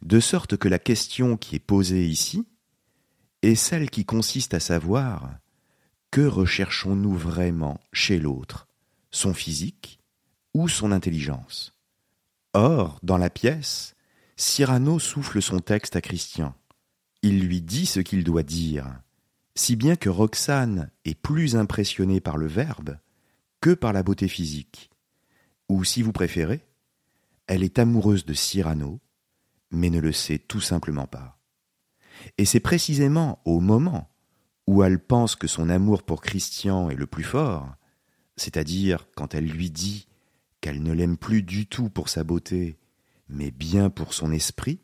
De 0.02 0.18
sorte 0.18 0.56
que 0.56 0.68
la 0.68 0.80
question 0.80 1.36
qui 1.36 1.56
est 1.56 1.60
posée 1.60 2.04
ici 2.06 2.44
est 3.42 3.54
celle 3.54 3.88
qui 3.88 4.04
consiste 4.04 4.52
à 4.52 4.60
savoir 4.60 5.38
que 6.10 6.22
recherchons-nous 6.22 7.14
vraiment 7.14 7.80
chez 7.92 8.18
l'autre, 8.18 8.66
son 9.12 9.32
physique 9.32 10.00
ou 10.54 10.68
son 10.68 10.90
intelligence. 10.90 11.74
Or, 12.52 12.98
dans 13.02 13.16
la 13.16 13.30
pièce, 13.30 13.94
Cyrano 14.36 14.98
souffle 14.98 15.40
son 15.40 15.60
texte 15.60 15.94
à 15.94 16.00
Christian. 16.00 16.54
Il 17.22 17.46
lui 17.46 17.62
dit 17.62 17.86
ce 17.86 18.00
qu'il 18.00 18.24
doit 18.24 18.42
dire, 18.42 19.00
si 19.54 19.76
bien 19.76 19.94
que 19.94 20.08
Roxane 20.10 20.90
est 21.04 21.14
plus 21.14 21.54
impressionnée 21.54 22.20
par 22.20 22.36
le 22.36 22.48
verbe 22.48 22.98
que 23.60 23.70
par 23.70 23.92
la 23.92 24.02
beauté 24.02 24.26
physique. 24.26 24.90
Ou 25.68 25.84
si 25.84 26.02
vous 26.02 26.12
préférez, 26.12 26.66
elle 27.46 27.62
est 27.62 27.78
amoureuse 27.78 28.26
de 28.26 28.34
Cyrano, 28.34 29.00
mais 29.72 29.90
ne 29.90 30.00
le 30.00 30.12
sait 30.12 30.38
tout 30.38 30.60
simplement 30.60 31.06
pas. 31.06 31.38
Et 32.38 32.44
c'est 32.44 32.60
précisément 32.60 33.40
au 33.44 33.60
moment 33.60 34.08
où 34.66 34.82
elle 34.82 35.00
pense 35.00 35.34
que 35.34 35.48
son 35.48 35.68
amour 35.68 36.04
pour 36.04 36.20
Christian 36.20 36.88
est 36.90 36.94
le 36.94 37.06
plus 37.06 37.24
fort, 37.24 37.74
c'est-à-dire 38.36 39.06
quand 39.16 39.34
elle 39.34 39.46
lui 39.46 39.70
dit 39.70 40.06
qu'elle 40.60 40.82
ne 40.82 40.92
l'aime 40.92 41.16
plus 41.16 41.42
du 41.42 41.66
tout 41.66 41.90
pour 41.90 42.08
sa 42.08 42.22
beauté, 42.22 42.78
mais 43.28 43.50
bien 43.50 43.90
pour 43.90 44.14
son 44.14 44.30
esprit, 44.30 44.80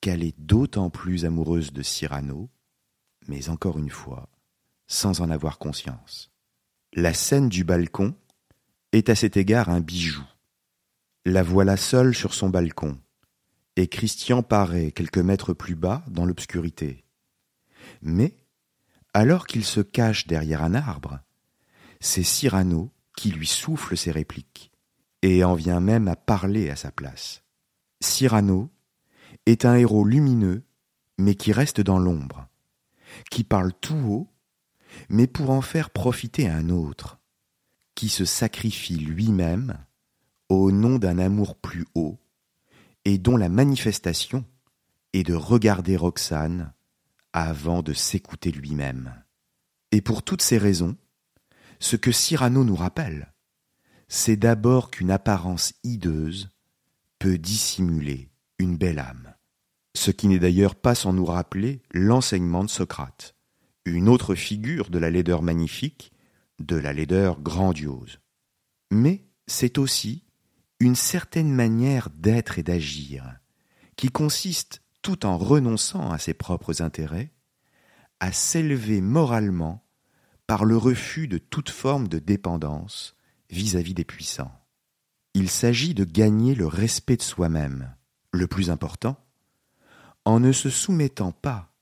qu'elle 0.00 0.22
est 0.22 0.38
d'autant 0.38 0.90
plus 0.90 1.24
amoureuse 1.24 1.72
de 1.72 1.82
Cyrano, 1.82 2.50
mais 3.28 3.48
encore 3.48 3.78
une 3.78 3.90
fois, 3.90 4.28
sans 4.86 5.20
en 5.20 5.30
avoir 5.30 5.58
conscience. 5.58 6.30
La 6.92 7.14
scène 7.14 7.48
du 7.48 7.64
balcon 7.64 8.14
est 8.92 9.08
à 9.08 9.14
cet 9.14 9.36
égard 9.36 9.68
un 9.68 9.80
bijou. 9.80 10.22
La 11.24 11.42
voilà 11.42 11.76
seule 11.76 12.14
sur 12.14 12.34
son 12.34 12.50
balcon, 12.50 12.98
et 13.76 13.88
Christian 13.88 14.42
paraît 14.42 14.90
quelques 14.90 15.18
mètres 15.18 15.52
plus 15.52 15.74
bas 15.74 16.02
dans 16.08 16.24
l'obscurité. 16.24 17.04
Mais, 18.02 18.36
alors 19.12 19.46
qu'il 19.46 19.64
se 19.64 19.80
cache 19.80 20.26
derrière 20.26 20.62
un 20.62 20.74
arbre, 20.74 21.20
c'est 22.00 22.22
Cyrano 22.22 22.90
qui 23.16 23.30
lui 23.30 23.46
souffle 23.46 23.96
ses 23.96 24.10
répliques, 24.10 24.72
et 25.22 25.44
en 25.44 25.54
vient 25.54 25.80
même 25.80 26.08
à 26.08 26.16
parler 26.16 26.70
à 26.70 26.76
sa 26.76 26.90
place. 26.90 27.42
Cyrano 28.00 28.70
est 29.46 29.64
un 29.64 29.74
héros 29.74 30.04
lumineux, 30.04 30.64
mais 31.18 31.34
qui 31.34 31.52
reste 31.52 31.80
dans 31.80 31.98
l'ombre, 31.98 32.48
qui 33.30 33.44
parle 33.44 33.72
tout 33.80 33.94
haut, 33.94 34.32
mais 35.08 35.26
pour 35.26 35.50
en 35.50 35.62
faire 35.62 35.90
profiter 35.90 36.48
un 36.48 36.68
autre, 36.68 37.18
qui 37.94 38.08
se 38.08 38.24
sacrifie 38.24 38.98
lui-même 38.98 39.78
au 40.48 40.70
nom 40.70 40.98
d'un 40.98 41.18
amour 41.18 41.56
plus 41.56 41.86
haut, 41.94 42.18
et 43.06 43.18
dont 43.18 43.36
la 43.36 43.48
manifestation 43.48 44.44
est 45.12 45.22
de 45.22 45.32
regarder 45.32 45.96
Roxane 45.96 46.74
avant 47.32 47.80
de 47.82 47.92
s'écouter 47.92 48.50
lui-même. 48.50 49.14
Et 49.92 50.00
pour 50.00 50.24
toutes 50.24 50.42
ces 50.42 50.58
raisons, 50.58 50.96
ce 51.78 51.94
que 51.94 52.10
Cyrano 52.10 52.64
nous 52.64 52.74
rappelle, 52.74 53.32
c'est 54.08 54.36
d'abord 54.36 54.90
qu'une 54.90 55.12
apparence 55.12 55.72
hideuse 55.84 56.50
peut 57.20 57.38
dissimuler 57.38 58.28
une 58.58 58.76
belle 58.76 58.98
âme. 58.98 59.34
Ce 59.94 60.10
qui 60.10 60.26
n'est 60.26 60.40
d'ailleurs 60.40 60.74
pas 60.74 60.96
sans 60.96 61.12
nous 61.12 61.26
rappeler 61.26 61.82
l'enseignement 61.92 62.64
de 62.64 62.70
Socrate, 62.70 63.36
une 63.84 64.08
autre 64.08 64.34
figure 64.34 64.90
de 64.90 64.98
la 64.98 65.10
laideur 65.10 65.42
magnifique, 65.42 66.12
de 66.58 66.74
la 66.74 66.92
laideur 66.92 67.40
grandiose. 67.40 68.18
Mais 68.90 69.28
c'est 69.46 69.78
aussi 69.78 70.25
une 70.80 70.96
certaine 70.96 71.52
manière 71.52 72.10
d'être 72.10 72.58
et 72.58 72.62
d'agir, 72.62 73.38
qui 73.96 74.08
consiste, 74.08 74.82
tout 75.02 75.24
en 75.24 75.38
renonçant 75.38 76.10
à 76.10 76.18
ses 76.18 76.34
propres 76.34 76.82
intérêts, 76.82 77.32
à 78.20 78.32
s'élever 78.32 79.00
moralement 79.00 79.84
par 80.46 80.64
le 80.64 80.76
refus 80.76 81.28
de 81.28 81.38
toute 81.38 81.70
forme 81.70 82.08
de 82.08 82.18
dépendance 82.18 83.16
vis-à-vis 83.50 83.94
des 83.94 84.04
puissants. 84.04 84.52
Il 85.34 85.50
s'agit 85.50 85.94
de 85.94 86.04
gagner 86.04 86.54
le 86.54 86.66
respect 86.66 87.16
de 87.16 87.22
soi-même, 87.22 87.94
le 88.32 88.46
plus 88.46 88.70
important, 88.70 89.16
en 90.24 90.40
ne 90.40 90.52
se 90.52 90.70
soumettant 90.70 91.32
pas 91.32 91.72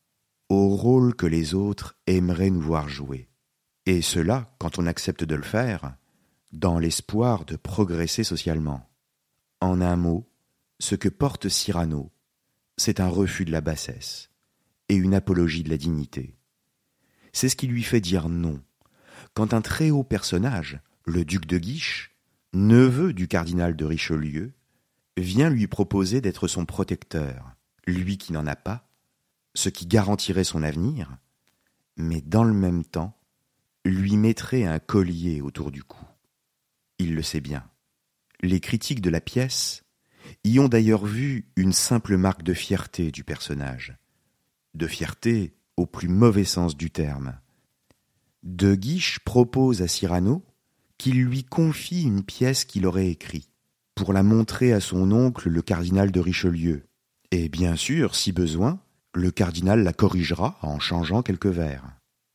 au 0.49 0.69
rôle 0.69 1.15
que 1.15 1.27
les 1.27 1.55
autres 1.55 1.97
aimeraient 2.07 2.51
nous 2.51 2.61
voir 2.61 2.89
jouer. 2.89 3.29
Et 3.87 4.03
cela, 4.03 4.55
quand 4.59 4.79
on 4.79 4.87
accepte 4.87 5.25
de 5.25 5.35
le 5.35 5.43
faire, 5.43 5.97
dans 6.55 6.79
l'espoir 6.79 7.45
de 7.45 7.57
progresser 7.57 8.25
socialement. 8.25 8.89
En 9.61 9.81
un 9.81 9.97
mot, 9.97 10.29
ce 10.79 10.95
que 10.95 11.09
porte 11.09 11.49
Cyrano, 11.49 12.11
c'est 12.77 13.01
un 13.01 13.09
refus 13.09 13.45
de 13.45 13.53
la 13.53 13.61
bassesse 13.61 14.31
et 14.89 14.95
une 14.95 15.15
apologie 15.15 15.63
de 15.63 15.71
la 15.71 15.77
dignité. 15.77 16.37
C'est 17.33 17.49
ce 17.49 17.57
qui 17.57 17.67
lui 17.67 17.83
fait 17.83 18.01
dire 18.01 18.29
non 18.29 18.63
quand 19.35 19.53
un 19.53 19.63
très 19.63 19.91
haut 19.91 20.05
personnage, 20.05 20.79
le 21.05 21.25
duc 21.25 21.47
de 21.47 21.59
Guiche, 21.59 22.15
neveu 22.53 23.13
du 23.13 23.27
cardinal 23.27 23.75
de 23.75 23.85
Richelieu, 23.85 24.53
vient 25.17 25.51
lui 25.51 25.67
proposer 25.67 26.21
d'être 26.21 26.47
son 26.47 26.65
protecteur, 26.65 27.57
lui 27.87 28.17
qui 28.17 28.33
n'en 28.33 28.47
a 28.47 28.55
pas, 28.55 28.89
ce 29.55 29.69
qui 29.69 29.87
garantirait 29.87 30.45
son 30.45 30.63
avenir, 30.63 31.19
mais 31.97 32.21
dans 32.21 32.45
le 32.45 32.55
même 32.55 32.85
temps 32.85 33.19
lui 33.85 34.17
mettrait 34.17 34.65
un 34.65 34.79
collier 34.79 35.41
autour 35.41 35.71
du 35.71 35.83
cou. 35.83 36.05
Il 36.99 37.15
le 37.15 37.23
sait 37.23 37.41
bien. 37.41 37.65
Les 38.41 38.61
critiques 38.61 39.01
de 39.01 39.11
la 39.11 39.21
pièce 39.21 39.85
y 40.45 40.59
ont 40.59 40.69
d'ailleurs 40.69 41.05
vu 41.05 41.49
une 41.57 41.73
simple 41.73 42.17
marque 42.17 42.43
de 42.43 42.55
fierté 42.55 43.11
du 43.11 43.25
personnage, 43.25 43.97
de 44.75 44.87
fierté 44.87 45.55
au 45.77 45.87
plus 45.87 46.09
mauvais 46.09 46.45
sens 46.45 46.77
du 46.77 46.91
terme. 46.91 47.39
De 48.43 48.75
Guiche 48.75 49.21
propose 49.21 49.83
à 49.83 49.89
Cyrano 49.89 50.45
qu'il 50.99 51.23
lui 51.23 51.45
confie 51.45 52.03
une 52.03 52.23
pièce 52.23 52.65
qu'il 52.65 52.87
aurait 52.87 53.09
écrite, 53.09 53.51
pour 53.95 54.13
la 54.13 54.23
montrer 54.23 54.73
à 54.73 54.81
son 54.81 55.11
oncle 55.13 55.49
le 55.49 55.63
cardinal 55.63 56.13
de 56.13 56.21
Richelieu. 56.21 56.87
Et 57.31 57.49
bien 57.49 57.77
sûr, 57.77 58.15
si 58.15 58.33
besoin, 58.33 58.81
le 59.15 59.31
cardinal 59.31 59.83
la 59.83 59.93
corrigera 59.93 60.59
en 60.63 60.79
changeant 60.79 61.23
quelques 61.23 61.47
vers, 61.47 61.85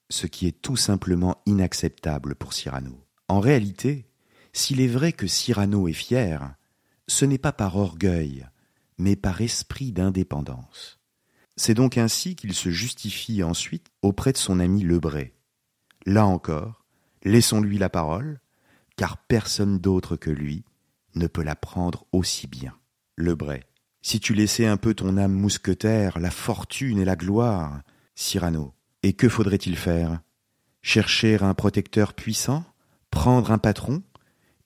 ce 0.10 0.28
qui 0.28 0.48
est 0.48 0.62
tout 0.62 0.78
simplement 0.78 1.42
inacceptable 1.46 2.36
pour 2.36 2.54
Cyrano. 2.54 3.06
En 3.28 3.40
réalité, 3.40 4.09
s'il 4.54 4.82
est 4.82 4.88
vrai 4.88 5.14
que 5.14 5.28
Cyrano 5.28 5.88
est 5.88 5.94
fier, 5.94 6.56
ce 7.08 7.26
n'est 7.26 7.38
pas 7.38 7.52
par 7.52 7.76
orgueil, 7.76 8.48
mais 8.98 9.16
par 9.16 9.42
esprit 9.42 9.92
d'indépendance. 9.92 11.00
C'est 11.56 11.74
donc 11.74 11.98
ainsi 11.98 12.36
qu'il 12.36 12.54
se 12.54 12.70
justifie 12.70 13.44
ensuite 13.44 13.88
auprès 14.02 14.32
de 14.32 14.38
son 14.38 14.60
ami 14.60 14.84
Lebray. 14.84 15.34
Là 16.06 16.26
encore, 16.26 16.86
laissons-lui 17.24 17.78
la 17.78 17.90
parole, 17.90 18.40
car 18.96 19.18
personne 19.18 19.80
d'autre 19.80 20.16
que 20.16 20.30
lui 20.30 20.64
ne 21.16 21.28
peut 21.28 21.44
la 21.44 21.56
prendre 21.56 22.06
aussi 22.12 22.48
bien. 22.48 22.78
Lebray. 23.18 23.64
Si 24.02 24.20
tu 24.20 24.34
laissais 24.34 24.66
un 24.66 24.78
peu 24.78 24.94
ton 24.94 25.18
âme 25.18 25.34
mousquetaire, 25.34 26.20
la 26.20 26.32
fortune 26.32 27.00
et 27.00 27.06
la 27.06 27.18
gloire, 27.18 27.82
Cyrano, 28.16 28.74
et 29.04 29.14
que 29.14 29.28
faudrait-il 29.28 29.76
faire? 29.76 30.22
Chercher 30.82 31.42
un 31.42 31.54
protecteur 31.54 32.14
puissant? 32.14 32.64
Prendre 33.12 33.52
un 33.52 33.58
patron? 33.58 34.02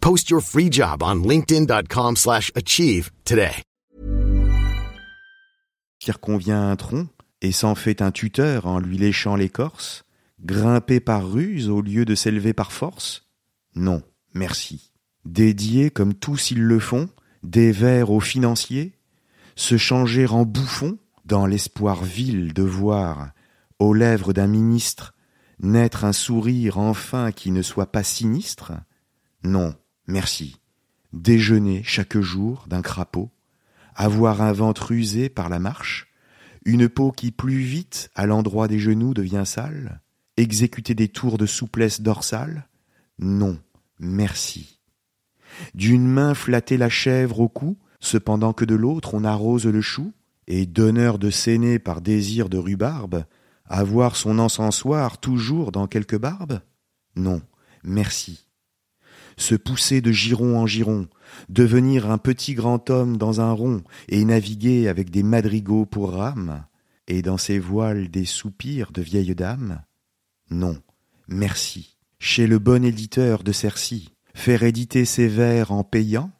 Post 0.00 0.30
your 0.30 0.42
free 0.42 0.70
job 0.70 1.02
on 1.02 1.22
linkedin.com/achieve 1.22 2.16
slash 2.16 2.52
achieve 2.54 3.10
today. 3.24 3.62
circonvient 6.00 6.70
un 6.70 6.76
tronc 6.76 7.08
et 7.42 7.52
s'en 7.52 7.74
fait 7.74 8.02
un 8.02 8.10
tuteur 8.10 8.66
en 8.66 8.80
lui 8.80 8.98
léchant 8.98 9.36
l'écorce, 9.36 10.04
grimper 10.42 11.00
par 11.00 11.30
ruse 11.30 11.68
au 11.68 11.80
lieu 11.80 12.04
de 12.04 12.14
s'élever 12.14 12.52
par 12.52 12.72
force? 12.72 13.28
Non, 13.74 14.02
merci. 14.34 14.92
Dédier, 15.24 15.90
comme 15.90 16.14
tous 16.14 16.50
ils 16.50 16.62
le 16.62 16.80
font, 16.80 17.08
des 17.42 17.72
vers 17.72 18.10
aux 18.10 18.20
financiers, 18.20 18.98
se 19.56 19.76
changer 19.76 20.26
en 20.26 20.44
bouffon 20.44 20.98
dans 21.24 21.46
l'espoir 21.46 22.02
vil 22.02 22.52
de 22.54 22.62
voir, 22.62 23.30
aux 23.78 23.94
lèvres 23.94 24.32
d'un 24.32 24.46
ministre, 24.46 25.14
naître 25.60 26.04
un 26.04 26.12
sourire 26.12 26.78
enfin 26.78 27.32
qui 27.32 27.50
ne 27.50 27.62
soit 27.62 27.92
pas 27.92 28.02
sinistre? 28.02 28.72
Non, 29.42 29.74
merci. 30.10 30.56
Déjeuner 31.12 31.82
chaque 31.84 32.18
jour 32.18 32.66
d'un 32.68 32.82
crapaud, 32.82 33.30
avoir 33.94 34.42
un 34.42 34.52
ventre 34.52 34.92
usé 34.92 35.28
par 35.28 35.48
la 35.48 35.58
marche, 35.58 36.08
une 36.64 36.88
peau 36.88 37.10
qui 37.10 37.30
plus 37.30 37.60
vite 37.60 38.10
à 38.14 38.26
l'endroit 38.26 38.68
des 38.68 38.78
genoux 38.78 39.14
devient 39.14 39.44
sale, 39.46 40.00
exécuter 40.36 40.94
des 40.94 41.08
tours 41.08 41.38
de 41.38 41.46
souplesse 41.46 42.00
dorsale. 42.00 42.68
Non, 43.18 43.58
merci. 43.98 44.78
D'une 45.74 46.06
main 46.06 46.34
flatter 46.34 46.76
la 46.76 46.88
chèvre 46.88 47.40
au 47.40 47.48
cou, 47.48 47.78
cependant 47.98 48.52
que 48.52 48.64
de 48.64 48.74
l'autre 48.74 49.14
on 49.14 49.24
arrose 49.24 49.66
le 49.66 49.80
chou, 49.80 50.12
et 50.46 50.66
donneur 50.66 51.18
de 51.18 51.30
séné 51.30 51.78
par 51.78 52.00
désir 52.00 52.48
de 52.48 52.58
rhubarbe, 52.58 53.24
avoir 53.66 54.16
son 54.16 54.38
encensoir 54.38 55.18
toujours 55.18 55.70
dans 55.70 55.86
quelque 55.86 56.16
barbe 56.16 56.60
Non, 57.14 57.40
merci. 57.84 58.49
Se 59.40 59.54
pousser 59.54 60.02
de 60.02 60.12
giron 60.12 60.58
en 60.58 60.66
giron, 60.66 61.08
devenir 61.48 62.10
un 62.10 62.18
petit 62.18 62.52
grand 62.52 62.90
homme 62.90 63.16
dans 63.16 63.40
un 63.40 63.52
rond, 63.52 63.82
et 64.10 64.22
naviguer 64.26 64.86
avec 64.86 65.08
des 65.08 65.22
madrigaux 65.22 65.86
pour 65.86 66.12
rames, 66.12 66.66
et 67.08 67.22
dans 67.22 67.38
ses 67.38 67.58
voiles 67.58 68.10
des 68.10 68.26
soupirs 68.26 68.92
de 68.92 69.00
vieilles 69.00 69.34
dames? 69.34 69.80
Non, 70.50 70.76
merci. 71.26 71.96
Chez 72.18 72.46
le 72.46 72.58
bon 72.58 72.84
éditeur 72.84 73.42
de 73.42 73.50
Cercy, 73.50 74.12
faire 74.34 74.62
éditer 74.62 75.06
ses 75.06 75.26
vers 75.26 75.72
en 75.72 75.84
payant? 75.84 76.30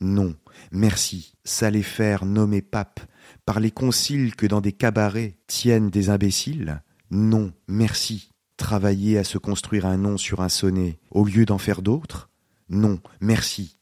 Non, 0.00 0.34
merci. 0.72 1.34
S'aller 1.44 1.82
faire 1.82 2.24
nommer 2.24 2.62
pape 2.62 3.00
par 3.44 3.60
les 3.60 3.70
conciles 3.70 4.34
que 4.34 4.46
dans 4.46 4.62
des 4.62 4.72
cabarets 4.72 5.36
tiennent 5.46 5.90
des 5.90 6.08
imbéciles? 6.08 6.82
Non, 7.10 7.52
merci. 7.68 8.30
Travailler 8.56 9.18
à 9.18 9.24
se 9.24 9.36
construire 9.36 9.84
un 9.84 9.98
nom 9.98 10.16
sur 10.16 10.40
un 10.40 10.48
sonnet 10.48 10.98
au 11.10 11.26
lieu 11.26 11.44
d'en 11.44 11.58
faire 11.58 11.82
d'autres? 11.82 12.30
Non, 12.68 13.00
merci. 13.20 13.78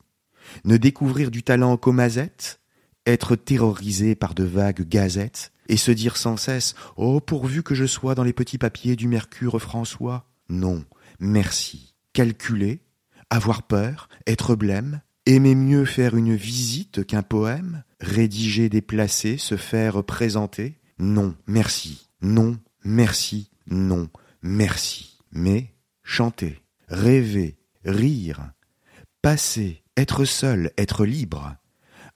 Ne 0.65 0.77
découvrir 0.77 1.31
du 1.31 1.43
talent 1.43 1.77
qu'aux 1.77 1.93
mazettes 1.93 2.61
Être 3.07 3.37
terrorisé 3.37 4.15
par 4.15 4.35
de 4.35 4.45
vagues 4.45 4.87
gazettes 4.89 5.53
et 5.69 5.77
se 5.77 5.91
dire 5.91 6.17
sans 6.17 6.37
cesse 6.37 6.75
Oh, 6.97 7.21
pourvu 7.21 7.63
que 7.63 7.75
je 7.75 7.87
sois 7.87 8.15
dans 8.15 8.25
les 8.25 8.33
petits 8.33 8.59
papiers 8.59 8.97
du 8.97 9.09
Mercure 9.09 9.61
François 9.61 10.27
Non, 10.49 10.85
merci. 11.19 11.95
Calculer, 12.13 12.81
avoir 13.31 13.63
peur, 13.63 14.09
être 14.27 14.55
blême, 14.55 15.01
aimer 15.27 15.55
mieux 15.55 15.85
faire 15.85 16.17
une 16.17 16.37
visite 16.37 17.05
qu'un 17.07 17.23
poème, 17.23 17.83
rédiger, 18.01 18.69
déplacer, 18.69 19.39
se 19.39 19.57
faire 19.57 20.05
présenter 20.05 20.79
Non, 20.99 21.35
merci. 21.47 22.09
Non, 22.21 22.59
merci. 22.85 23.51
Non, 23.67 24.09
merci. 24.43 25.19
Mais 25.33 25.75
chanter, 26.03 26.63
rêver, 26.89 27.57
rire, 27.85 28.53
passer, 29.25 29.83
être 29.97 30.27
seul, 30.27 30.71
être 30.77 31.07
libre, 31.07 31.57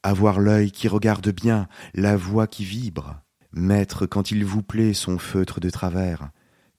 avoir 0.03 0.41
l'œil 0.41 0.71
qui 0.71 0.89
regarde 0.89 1.31
bien, 1.31 1.67
la 1.95 2.19
voix 2.19 2.47
qui 2.47 2.67
vibre, 2.67 3.23
mettre 3.51 4.05
quand 4.05 4.31
il 4.31 4.45
vous 4.45 4.63
plaît 4.63 4.93
son 4.93 5.17
feutre 5.17 5.59
de 5.59 5.71
travers, 5.71 6.29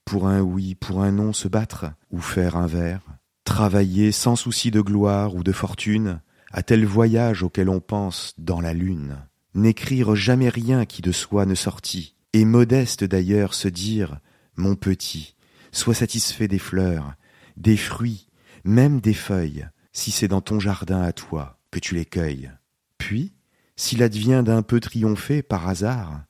pour 0.05 0.27
un 0.27 0.41
oui, 0.41 0.75
pour 0.75 1.01
un 1.01 1.11
non 1.11 1.33
se 1.33 1.47
battre, 1.47 1.87
ou 2.11 2.21
faire 2.21 2.57
un 2.57 2.67
vers, 2.67 3.01
travailler 3.43 4.11
sans 4.11 4.35
souci 4.35 4.69
de 4.69 4.81
gloire 4.81 5.33
ou 5.33 5.41
de 5.41 5.51
fortune, 5.51 6.21
à 6.51 6.61
tel 6.61 6.85
voyage 6.85 7.41
auquel 7.41 7.67
on 7.67 7.79
pense 7.79 8.35
dans 8.37 8.61
la 8.61 8.75
lune, 8.75 9.17
n'écrire 9.55 10.13
jamais 10.13 10.49
rien 10.49 10.85
qui 10.85 11.01
de 11.01 11.11
soi 11.11 11.47
ne 11.47 11.55
sortit, 11.55 12.15
et 12.33 12.45
modeste 12.45 13.03
d'ailleurs 13.03 13.55
se 13.55 13.67
dire, 13.67 14.19
mon 14.55 14.75
petit, 14.75 15.35
sois 15.71 15.95
satisfait 15.95 16.47
des 16.47 16.59
fleurs, 16.59 17.15
des 17.57 17.77
fruits, 17.77 18.27
même 18.63 19.01
des 19.01 19.15
feuilles, 19.15 19.67
si 19.99 20.11
c'est 20.11 20.29
dans 20.29 20.39
ton 20.39 20.61
jardin 20.61 21.01
à 21.01 21.11
toi 21.11 21.59
que 21.71 21.79
tu 21.79 21.93
les 21.93 22.05
cueilles. 22.05 22.49
Puis, 22.97 23.33
s'il 23.75 24.01
advient 24.01 24.43
d'un 24.45 24.61
peu 24.61 24.79
triompher 24.79 25.43
par 25.43 25.67
hasard, 25.67 26.23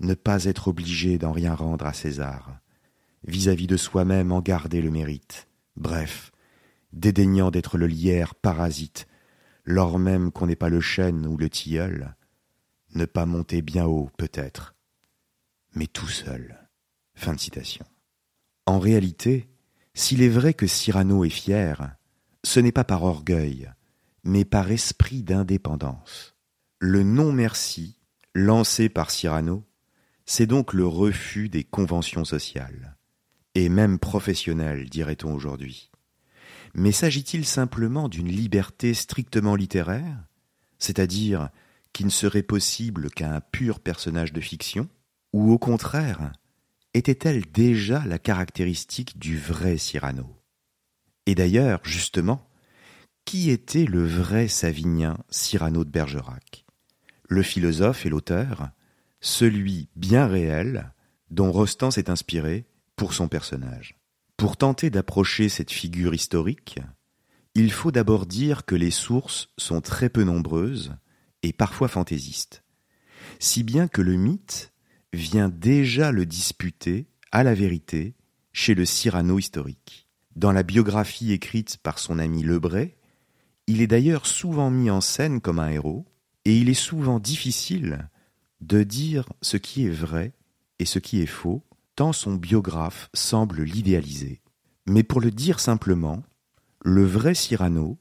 ne 0.00 0.14
pas 0.14 0.46
être 0.46 0.68
obligé 0.68 1.18
d'en 1.18 1.30
rien 1.30 1.54
rendre 1.54 1.84
à 1.84 1.92
César, 1.92 2.58
vis-à-vis 3.24 3.66
de 3.66 3.76
soi-même 3.76 4.32
en 4.32 4.40
garder 4.40 4.80
le 4.80 4.90
mérite. 4.90 5.46
Bref, 5.76 6.32
dédaignant 6.94 7.50
d'être 7.50 7.76
le 7.76 7.86
lierre 7.86 8.34
parasite, 8.34 9.06
lors 9.66 9.98
même 9.98 10.32
qu'on 10.32 10.46
n'est 10.46 10.56
pas 10.56 10.70
le 10.70 10.80
chêne 10.80 11.26
ou 11.26 11.36
le 11.36 11.50
tilleul, 11.50 12.16
ne 12.94 13.04
pas 13.04 13.26
monter 13.26 13.60
bien 13.60 13.84
haut 13.84 14.08
peut-être, 14.16 14.74
mais 15.74 15.86
tout 15.86 16.08
seul. 16.08 16.66
En 18.64 18.78
réalité, 18.78 19.50
s'il 19.92 20.22
est 20.22 20.30
vrai 20.30 20.54
que 20.54 20.66
Cyrano 20.66 21.24
est 21.24 21.28
fier, 21.28 21.94
ce 22.44 22.60
n'est 22.60 22.72
pas 22.72 22.84
par 22.84 23.04
orgueil, 23.04 23.70
mais 24.24 24.44
par 24.44 24.70
esprit 24.70 25.22
d'indépendance. 25.22 26.34
Le 26.78 27.02
non-merci, 27.02 27.98
lancé 28.34 28.88
par 28.88 29.10
Cyrano, 29.10 29.64
c'est 30.26 30.46
donc 30.46 30.72
le 30.72 30.86
refus 30.86 31.48
des 31.48 31.64
conventions 31.64 32.24
sociales, 32.24 32.96
et 33.54 33.68
même 33.68 33.98
professionnelles, 33.98 34.88
dirait-on 34.88 35.34
aujourd'hui. 35.34 35.90
Mais 36.74 36.92
s'agit-il 36.92 37.44
simplement 37.44 38.08
d'une 38.08 38.28
liberté 38.28 38.94
strictement 38.94 39.56
littéraire, 39.56 40.24
c'est-à-dire 40.78 41.50
qui 41.92 42.04
ne 42.04 42.10
serait 42.10 42.42
possible 42.42 43.10
qu'à 43.10 43.34
un 43.34 43.40
pur 43.40 43.80
personnage 43.80 44.32
de 44.32 44.40
fiction, 44.40 44.88
ou 45.32 45.52
au 45.52 45.58
contraire, 45.58 46.32
était-elle 46.94 47.44
déjà 47.52 48.04
la 48.06 48.18
caractéristique 48.18 49.18
du 49.18 49.38
vrai 49.38 49.76
Cyrano? 49.76 50.41
Et 51.26 51.34
d'ailleurs, 51.34 51.80
justement, 51.84 52.48
qui 53.24 53.50
était 53.50 53.84
le 53.84 54.04
vrai 54.04 54.48
Savinien 54.48 55.18
Cyrano 55.30 55.84
de 55.84 55.90
Bergerac? 55.90 56.64
Le 57.28 57.42
philosophe 57.42 58.04
et 58.04 58.08
l'auteur, 58.08 58.70
celui 59.20 59.88
bien 59.96 60.26
réel 60.26 60.92
dont 61.30 61.50
Rostand 61.50 61.90
s'est 61.90 62.10
inspiré 62.10 62.66
pour 62.96 63.14
son 63.14 63.28
personnage. 63.28 63.96
Pour 64.36 64.56
tenter 64.56 64.90
d'approcher 64.90 65.48
cette 65.48 65.70
figure 65.70 66.14
historique, 66.14 66.80
il 67.54 67.70
faut 67.70 67.92
d'abord 67.92 68.26
dire 68.26 68.64
que 68.64 68.74
les 68.74 68.90
sources 68.90 69.48
sont 69.56 69.80
très 69.80 70.08
peu 70.08 70.24
nombreuses 70.24 70.96
et 71.42 71.52
parfois 71.52 71.88
fantaisistes, 71.88 72.64
si 73.38 73.62
bien 73.62 73.88
que 73.88 74.02
le 74.02 74.16
mythe 74.16 74.72
vient 75.12 75.48
déjà 75.48 76.12
le 76.12 76.26
disputer 76.26 77.06
à 77.30 77.44
la 77.44 77.54
vérité 77.54 78.14
chez 78.52 78.74
le 78.74 78.84
Cyrano 78.84 79.38
historique. 79.38 80.01
Dans 80.36 80.52
la 80.52 80.62
biographie 80.62 81.32
écrite 81.32 81.76
par 81.78 81.98
son 81.98 82.18
ami 82.18 82.42
Lebray, 82.42 82.96
il 83.66 83.80
est 83.80 83.86
d'ailleurs 83.86 84.26
souvent 84.26 84.70
mis 84.70 84.90
en 84.90 85.00
scène 85.00 85.40
comme 85.40 85.58
un 85.58 85.68
héros, 85.68 86.06
et 86.44 86.56
il 86.56 86.68
est 86.68 86.74
souvent 86.74 87.20
difficile 87.20 88.08
de 88.60 88.82
dire 88.82 89.28
ce 89.42 89.56
qui 89.56 89.86
est 89.86 89.90
vrai 89.90 90.32
et 90.78 90.84
ce 90.84 90.98
qui 90.98 91.20
est 91.20 91.26
faux 91.26 91.62
tant 91.94 92.12
son 92.12 92.34
biographe 92.34 93.10
semble 93.12 93.62
l'idéaliser. 93.62 94.40
Mais 94.86 95.02
pour 95.02 95.20
le 95.20 95.30
dire 95.30 95.60
simplement, 95.60 96.22
le 96.82 97.04
vrai 97.04 97.34
Cyrano, 97.34 97.98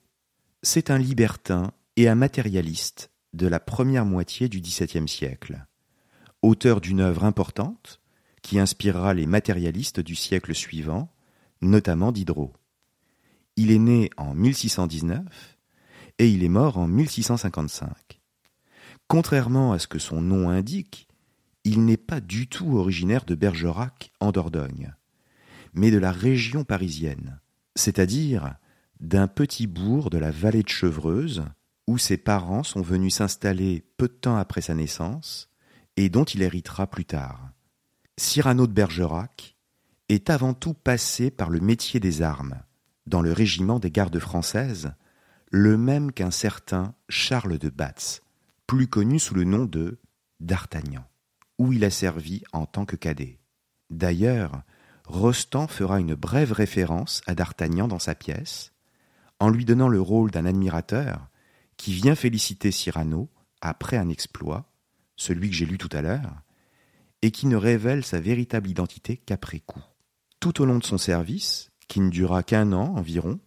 c'est 0.63 0.89
un 0.89 0.97
libertin 0.97 1.71
et 1.97 2.07
un 2.07 2.15
matérialiste 2.15 3.11
de 3.33 3.47
la 3.47 3.59
première 3.59 4.05
moitié 4.05 4.49
du 4.49 4.61
XVIIe 4.61 5.07
siècle, 5.07 5.65
auteur 6.41 6.81
d'une 6.81 7.01
œuvre 7.01 7.25
importante 7.25 7.99
qui 8.41 8.59
inspirera 8.59 9.13
les 9.13 9.27
matérialistes 9.27 9.99
du 9.99 10.15
siècle 10.15 10.55
suivant, 10.55 11.10
notamment 11.61 12.11
Diderot. 12.11 12.53
Il 13.55 13.71
est 13.71 13.79
né 13.79 14.09
en 14.17 14.33
1619 14.33 15.57
et 16.19 16.29
il 16.29 16.43
est 16.43 16.49
mort 16.49 16.77
en 16.77 16.87
1655. 16.87 18.21
Contrairement 19.07 19.73
à 19.73 19.79
ce 19.79 19.87
que 19.87 19.99
son 19.99 20.21
nom 20.21 20.49
indique, 20.49 21.07
il 21.63 21.85
n'est 21.85 21.97
pas 21.97 22.21
du 22.21 22.47
tout 22.47 22.77
originaire 22.77 23.25
de 23.25 23.35
Bergerac 23.35 24.11
en 24.19 24.31
Dordogne, 24.31 24.95
mais 25.73 25.91
de 25.91 25.97
la 25.97 26.11
région 26.11 26.63
parisienne, 26.63 27.39
c'est-à-dire 27.75 28.55
d'un 28.99 29.27
petit 29.27 29.67
bourg 29.67 30.09
de 30.09 30.17
la 30.17 30.31
vallée 30.31 30.63
de 30.63 30.69
Chevreuse, 30.69 31.43
où 31.87 31.97
ses 31.97 32.17
parents 32.17 32.63
sont 32.63 32.81
venus 32.81 33.15
s'installer 33.15 33.83
peu 33.97 34.07
de 34.07 34.13
temps 34.13 34.37
après 34.37 34.61
sa 34.61 34.75
naissance, 34.75 35.49
et 35.97 36.09
dont 36.09 36.23
il 36.23 36.41
héritera 36.41 36.87
plus 36.87 37.05
tard. 37.05 37.51
Cyrano 38.17 38.67
de 38.67 38.73
Bergerac 38.73 39.57
est 40.13 40.29
avant 40.29 40.53
tout 40.53 40.73
passé 40.73 41.31
par 41.31 41.49
le 41.49 41.59
métier 41.59 41.99
des 41.99 42.21
armes, 42.21 42.61
dans 43.05 43.21
le 43.21 43.31
régiment 43.31 43.79
des 43.79 43.91
gardes 43.91 44.19
françaises, 44.19 44.93
le 45.49 45.77
même 45.77 46.11
qu'un 46.11 46.31
certain 46.31 46.95
Charles 47.09 47.57
de 47.57 47.69
Batz, 47.69 48.21
plus 48.67 48.87
connu 48.87 49.19
sous 49.19 49.35
le 49.35 49.43
nom 49.43 49.65
de 49.65 49.99
D'Artagnan 50.39 51.05
où 51.61 51.73
il 51.73 51.85
a 51.85 51.91
servi 51.91 52.41
en 52.53 52.65
tant 52.65 52.85
que 52.85 52.95
cadet. 52.95 53.37
D'ailleurs, 53.91 54.63
Rostand 55.05 55.67
fera 55.67 55.99
une 55.99 56.15
brève 56.15 56.53
référence 56.53 57.21
à 57.27 57.35
D'Artagnan 57.35 57.87
dans 57.87 57.99
sa 57.99 58.15
pièce, 58.15 58.73
en 59.39 59.47
lui 59.47 59.63
donnant 59.63 59.87
le 59.87 60.01
rôle 60.01 60.31
d'un 60.31 60.47
admirateur 60.47 61.27
qui 61.77 61.93
vient 61.93 62.15
féliciter 62.15 62.71
Cyrano 62.71 63.29
après 63.61 63.97
un 63.97 64.09
exploit, 64.09 64.73
celui 65.15 65.51
que 65.51 65.55
j'ai 65.55 65.67
lu 65.67 65.77
tout 65.77 65.89
à 65.91 66.01
l'heure, 66.01 66.41
et 67.21 67.29
qui 67.29 67.45
ne 67.45 67.57
révèle 67.57 68.03
sa 68.03 68.19
véritable 68.19 68.67
identité 68.67 69.17
qu'après 69.17 69.59
coup. 69.59 69.83
Tout 70.41 70.59
au 70.59 70.65
long 70.65 70.79
de 70.79 70.83
son 70.83 70.97
service, 70.97 71.69
qui 71.87 71.99
ne 71.99 72.09
dura 72.09 72.41
qu'un 72.41 72.73
an 72.73 72.95
environ, 72.95 73.39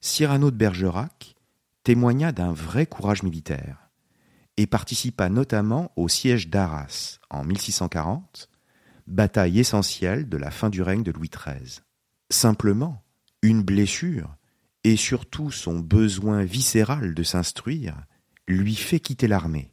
Cyrano 0.00 0.52
de 0.52 0.56
Bergerac 0.56 1.34
témoigna 1.82 2.30
d'un 2.30 2.52
vrai 2.52 2.86
courage 2.86 3.24
militaire 3.24 3.90
et 4.56 4.68
participa 4.68 5.30
notamment 5.30 5.90
au 5.96 6.08
siège 6.08 6.48
d'Arras 6.48 7.18
en 7.28 7.42
1640, 7.42 8.48
bataille 9.08 9.58
essentielle 9.58 10.28
de 10.28 10.36
la 10.36 10.52
fin 10.52 10.70
du 10.70 10.80
règne 10.80 11.02
de 11.02 11.10
Louis 11.10 11.28
XIII. 11.28 11.80
Simplement, 12.30 13.02
une 13.42 13.64
blessure, 13.64 14.36
et 14.84 14.96
surtout 14.96 15.50
son 15.50 15.80
besoin 15.80 16.44
viscéral 16.44 17.14
de 17.14 17.22
s'instruire, 17.24 17.96
lui 18.46 18.76
fait 18.76 19.00
quitter 19.00 19.26
l'armée. 19.26 19.72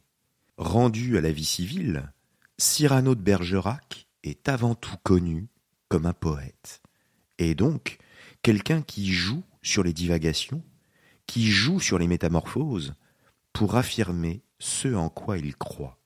Rendu 0.56 1.16
à 1.16 1.20
la 1.20 1.30
vie 1.30 1.44
civile, 1.44 2.12
Cyrano 2.58 3.14
de 3.14 3.22
Bergerac 3.22 4.08
est 4.24 4.48
avant 4.48 4.74
tout 4.74 4.96
connu 5.04 5.48
comme 5.88 6.06
un 6.06 6.12
poète, 6.12 6.82
et 7.38 7.54
donc 7.54 7.98
quelqu'un 8.42 8.82
qui 8.82 9.12
joue 9.12 9.42
sur 9.62 9.82
les 9.82 9.92
divagations, 9.92 10.62
qui 11.26 11.50
joue 11.50 11.80
sur 11.80 11.98
les 11.98 12.06
métamorphoses, 12.06 12.94
pour 13.52 13.76
affirmer 13.76 14.42
ce 14.58 14.94
en 14.94 15.08
quoi 15.08 15.38
il 15.38 15.56
croit. 15.56 15.98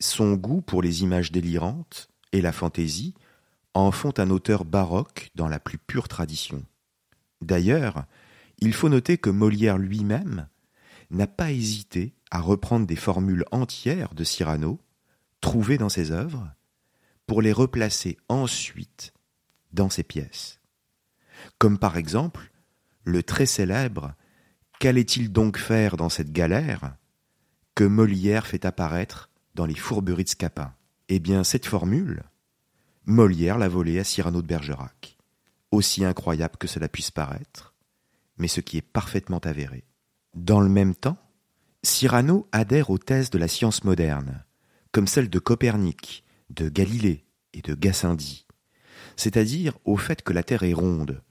Son 0.00 0.34
goût 0.34 0.60
pour 0.60 0.82
les 0.82 1.02
images 1.02 1.32
délirantes 1.32 2.08
et 2.32 2.40
la 2.40 2.52
fantaisie 2.52 3.14
en 3.74 3.90
font 3.90 4.12
un 4.18 4.30
auteur 4.30 4.64
baroque 4.64 5.30
dans 5.34 5.48
la 5.48 5.58
plus 5.58 5.78
pure 5.78 6.08
tradition. 6.08 6.64
D'ailleurs, 7.40 8.04
il 8.58 8.72
faut 8.72 8.88
noter 8.88 9.18
que 9.18 9.30
Molière 9.30 9.78
lui-même 9.78 10.48
n'a 11.10 11.26
pas 11.26 11.52
hésité 11.52 12.14
à 12.30 12.40
reprendre 12.40 12.86
des 12.86 12.96
formules 12.96 13.44
entières 13.50 14.14
de 14.14 14.24
Cyrano, 14.24 14.80
trouvées 15.40 15.78
dans 15.78 15.88
ses 15.88 16.10
œuvres, 16.10 16.50
pour 17.26 17.42
les 17.42 17.52
replacer 17.52 18.16
ensuite 18.28 19.12
dans 19.74 19.90
ses 19.90 20.02
pièces. 20.02 20.60
Comme 21.58 21.78
par 21.78 21.96
exemple 21.96 22.50
le 23.04 23.22
très 23.22 23.46
célèbre 23.46 24.14
Qu'allait-il 24.80 25.32
donc 25.32 25.56
faire 25.56 25.96
dans 25.96 26.08
cette 26.08 26.32
galère 26.32 26.96
que 27.74 27.84
Molière 27.84 28.46
fait 28.46 28.64
apparaître 28.64 29.30
dans 29.54 29.66
les 29.66 29.74
fourberies 29.74 30.24
de 30.24 30.28
Scapin. 30.28 30.74
Eh 31.08 31.20
bien, 31.20 31.44
cette 31.44 31.66
formule, 31.66 32.24
Molière 33.04 33.58
l'a 33.58 33.68
volée 33.68 33.98
à 33.98 34.04
Cyrano 34.04 34.42
de 34.42 34.46
Bergerac. 34.46 35.16
Aussi 35.70 36.04
incroyable 36.04 36.56
que 36.56 36.66
cela 36.66 36.88
puisse 36.88 37.10
paraître, 37.10 37.74
mais 38.36 38.48
ce 38.48 38.60
qui 38.60 38.76
est 38.76 38.82
parfaitement 38.82 39.38
avéré. 39.38 39.84
Dans 40.34 40.60
le 40.60 40.68
même 40.68 40.94
temps, 40.94 41.18
Cyrano 41.82 42.48
adhère 42.52 42.90
aux 42.90 42.98
thèses 42.98 43.30
de 43.30 43.38
la 43.38 43.48
science 43.48 43.84
moderne, 43.84 44.44
comme 44.92 45.06
celles 45.06 45.30
de 45.30 45.38
Copernic, 45.38 46.24
de 46.50 46.68
Galilée 46.68 47.24
et 47.52 47.62
de 47.62 47.74
Gassendi, 47.74 48.43
c'est-à-dire 49.16 49.78
au 49.84 49.96
fait 49.96 50.22
que 50.22 50.32
la 50.32 50.42
Terre 50.42 50.62
est 50.62 50.72
ronde, 50.72 51.22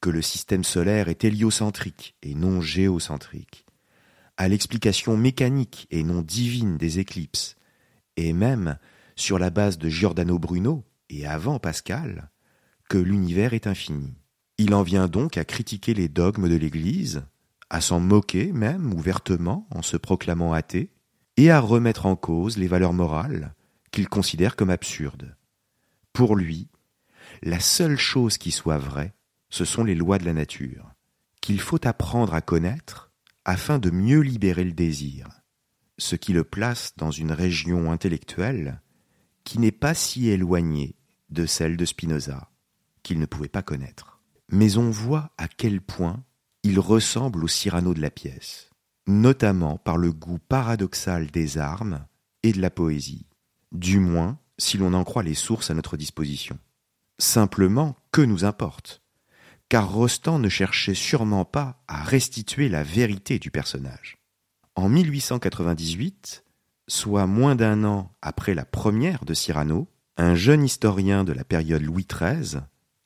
que 0.00 0.10
le 0.10 0.22
système 0.22 0.64
solaire 0.64 1.08
est 1.08 1.24
héliocentrique 1.24 2.16
et 2.22 2.34
non 2.34 2.60
géocentrique, 2.60 3.66
à 4.36 4.48
l'explication 4.48 5.16
mécanique 5.16 5.86
et 5.90 6.02
non 6.02 6.22
divine 6.22 6.76
des 6.76 6.98
éclipses, 6.98 7.56
et 8.16 8.32
même 8.32 8.78
sur 9.16 9.38
la 9.38 9.50
base 9.50 9.78
de 9.78 9.88
Giordano 9.88 10.38
Bruno 10.38 10.84
et 11.08 11.26
avant 11.26 11.58
Pascal, 11.58 12.30
que 12.88 12.98
l'univers 12.98 13.54
est 13.54 13.66
infini. 13.66 14.14
Il 14.58 14.74
en 14.74 14.82
vient 14.82 15.08
donc 15.08 15.36
à 15.36 15.44
critiquer 15.44 15.94
les 15.94 16.08
dogmes 16.08 16.48
de 16.48 16.56
l'Église, 16.56 17.22
à 17.70 17.80
s'en 17.80 18.00
moquer 18.00 18.52
même 18.52 18.92
ouvertement 18.92 19.66
en 19.70 19.82
se 19.82 19.96
proclamant 19.96 20.52
athée, 20.52 20.90
et 21.36 21.50
à 21.50 21.60
remettre 21.60 22.06
en 22.06 22.16
cause 22.16 22.58
les 22.58 22.68
valeurs 22.68 22.92
morales 22.92 23.54
qu'il 23.90 24.08
considère 24.08 24.56
comme 24.56 24.70
absurdes. 24.70 25.36
Pour 26.12 26.36
lui, 26.36 26.68
la 27.42 27.60
seule 27.60 27.98
chose 27.98 28.38
qui 28.38 28.52
soit 28.52 28.78
vraie, 28.78 29.14
ce 29.50 29.64
sont 29.64 29.84
les 29.84 29.94
lois 29.94 30.18
de 30.18 30.24
la 30.24 30.32
nature, 30.32 30.92
qu'il 31.40 31.60
faut 31.60 31.86
apprendre 31.86 32.34
à 32.34 32.40
connaître 32.40 33.10
afin 33.44 33.78
de 33.78 33.90
mieux 33.90 34.20
libérer 34.20 34.64
le 34.64 34.72
désir, 34.72 35.28
ce 35.98 36.14
qui 36.14 36.32
le 36.32 36.44
place 36.44 36.94
dans 36.96 37.10
une 37.10 37.32
région 37.32 37.90
intellectuelle 37.90 38.80
qui 39.44 39.58
n'est 39.58 39.72
pas 39.72 39.94
si 39.94 40.28
éloignée 40.28 40.94
de 41.30 41.46
celle 41.46 41.76
de 41.76 41.84
Spinoza, 41.84 42.50
qu'il 43.02 43.18
ne 43.18 43.26
pouvait 43.26 43.48
pas 43.48 43.62
connaître. 43.62 44.20
Mais 44.48 44.76
on 44.76 44.90
voit 44.90 45.32
à 45.36 45.48
quel 45.48 45.80
point 45.80 46.24
il 46.62 46.78
ressemble 46.78 47.42
au 47.42 47.48
Cyrano 47.48 47.92
de 47.92 48.00
la 48.00 48.10
pièce, 48.10 48.70
notamment 49.08 49.78
par 49.78 49.96
le 49.96 50.12
goût 50.12 50.38
paradoxal 50.38 51.30
des 51.30 51.58
armes 51.58 52.06
et 52.44 52.52
de 52.52 52.60
la 52.60 52.70
poésie, 52.70 53.26
du 53.72 53.98
moins 53.98 54.38
si 54.58 54.78
l'on 54.78 54.94
en 54.94 55.02
croit 55.02 55.24
les 55.24 55.34
sources 55.34 55.70
à 55.70 55.74
notre 55.74 55.96
disposition. 55.96 56.58
Simplement, 57.18 57.96
que 58.10 58.22
nous 58.22 58.44
importe 58.44 59.02
car 59.72 59.90
Rostand 59.90 60.38
ne 60.38 60.50
cherchait 60.50 60.92
sûrement 60.92 61.46
pas 61.46 61.82
à 61.88 62.02
restituer 62.02 62.68
la 62.68 62.82
vérité 62.82 63.38
du 63.38 63.50
personnage. 63.50 64.18
En 64.74 64.90
1898, 64.90 66.44
soit 66.88 67.26
moins 67.26 67.54
d'un 67.54 67.82
an 67.84 68.12
après 68.20 68.52
la 68.52 68.66
première 68.66 69.24
de 69.24 69.32
Cyrano, 69.32 69.88
un 70.18 70.34
jeune 70.34 70.62
historien 70.62 71.24
de 71.24 71.32
la 71.32 71.42
période 71.42 71.80
Louis 71.80 72.06
XIII, 72.06 72.60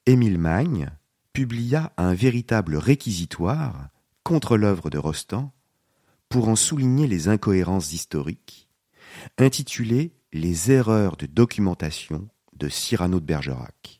Émile 0.06 0.38
Magne, 0.38 0.90
publia 1.32 1.92
un 1.98 2.14
véritable 2.14 2.74
réquisitoire 2.74 3.90
contre 4.24 4.56
l'œuvre 4.56 4.90
de 4.90 4.98
Rostand 4.98 5.52
pour 6.28 6.48
en 6.48 6.56
souligner 6.56 7.06
les 7.06 7.28
incohérences 7.28 7.92
historiques, 7.92 8.68
intitulé 9.38 10.16
Les 10.32 10.72
erreurs 10.72 11.16
de 11.16 11.26
documentation 11.26 12.26
de 12.54 12.68
Cyrano 12.68 13.20
de 13.20 13.24
Bergerac. 13.24 13.95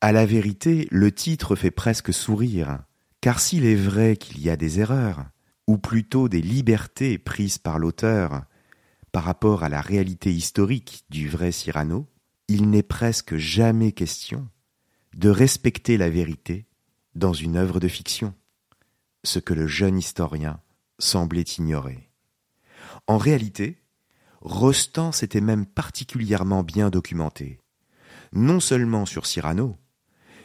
À 0.00 0.12
la 0.12 0.26
vérité, 0.26 0.86
le 0.92 1.10
titre 1.10 1.56
fait 1.56 1.72
presque 1.72 2.14
sourire, 2.14 2.84
car 3.20 3.40
s'il 3.40 3.64
est 3.64 3.74
vrai 3.74 4.16
qu'il 4.16 4.40
y 4.40 4.48
a 4.48 4.56
des 4.56 4.78
erreurs, 4.78 5.24
ou 5.66 5.76
plutôt 5.76 6.28
des 6.28 6.40
libertés 6.40 7.18
prises 7.18 7.58
par 7.58 7.80
l'auteur, 7.80 8.44
par 9.10 9.24
rapport 9.24 9.64
à 9.64 9.68
la 9.68 9.80
réalité 9.80 10.32
historique 10.32 11.04
du 11.10 11.28
vrai 11.28 11.50
Cyrano, 11.50 12.06
il 12.46 12.70
n'est 12.70 12.84
presque 12.84 13.36
jamais 13.36 13.90
question 13.90 14.48
de 15.16 15.30
respecter 15.30 15.96
la 15.96 16.10
vérité 16.10 16.68
dans 17.16 17.32
une 17.32 17.56
œuvre 17.56 17.80
de 17.80 17.88
fiction, 17.88 18.34
ce 19.24 19.40
que 19.40 19.52
le 19.52 19.66
jeune 19.66 19.98
historien 19.98 20.60
semblait 21.00 21.42
ignorer. 21.42 22.08
En 23.08 23.18
réalité, 23.18 23.82
Rostand 24.42 25.10
s'était 25.10 25.40
même 25.40 25.66
particulièrement 25.66 26.62
bien 26.62 26.88
documenté, 26.88 27.58
non 28.32 28.60
seulement 28.60 29.04
sur 29.04 29.26
Cyrano, 29.26 29.76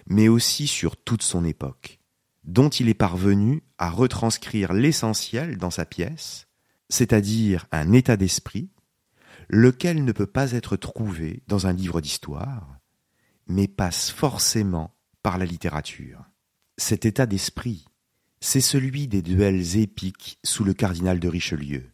mais 0.07 0.27
aussi 0.27 0.67
sur 0.67 0.97
toute 0.97 1.23
son 1.23 1.45
époque, 1.45 1.99
dont 2.43 2.69
il 2.69 2.89
est 2.89 2.93
parvenu 2.93 3.63
à 3.77 3.89
retranscrire 3.89 4.73
l'essentiel 4.73 5.57
dans 5.57 5.71
sa 5.71 5.85
pièce, 5.85 6.47
c'est-à-dire 6.89 7.65
un 7.71 7.91
état 7.93 8.17
d'esprit, 8.17 8.69
lequel 9.49 10.03
ne 10.03 10.11
peut 10.11 10.27
pas 10.27 10.51
être 10.51 10.75
trouvé 10.75 11.43
dans 11.47 11.67
un 11.67 11.73
livre 11.73 12.01
d'histoire, 12.01 12.79
mais 13.47 13.67
passe 13.67 14.09
forcément 14.09 14.95
par 15.21 15.37
la 15.37 15.45
littérature. 15.45 16.23
Cet 16.77 17.05
état 17.05 17.25
d'esprit, 17.25 17.85
c'est 18.39 18.61
celui 18.61 19.07
des 19.07 19.21
duels 19.21 19.77
épiques 19.77 20.37
sous 20.43 20.63
le 20.63 20.73
cardinal 20.73 21.19
de 21.19 21.27
Richelieu, 21.27 21.91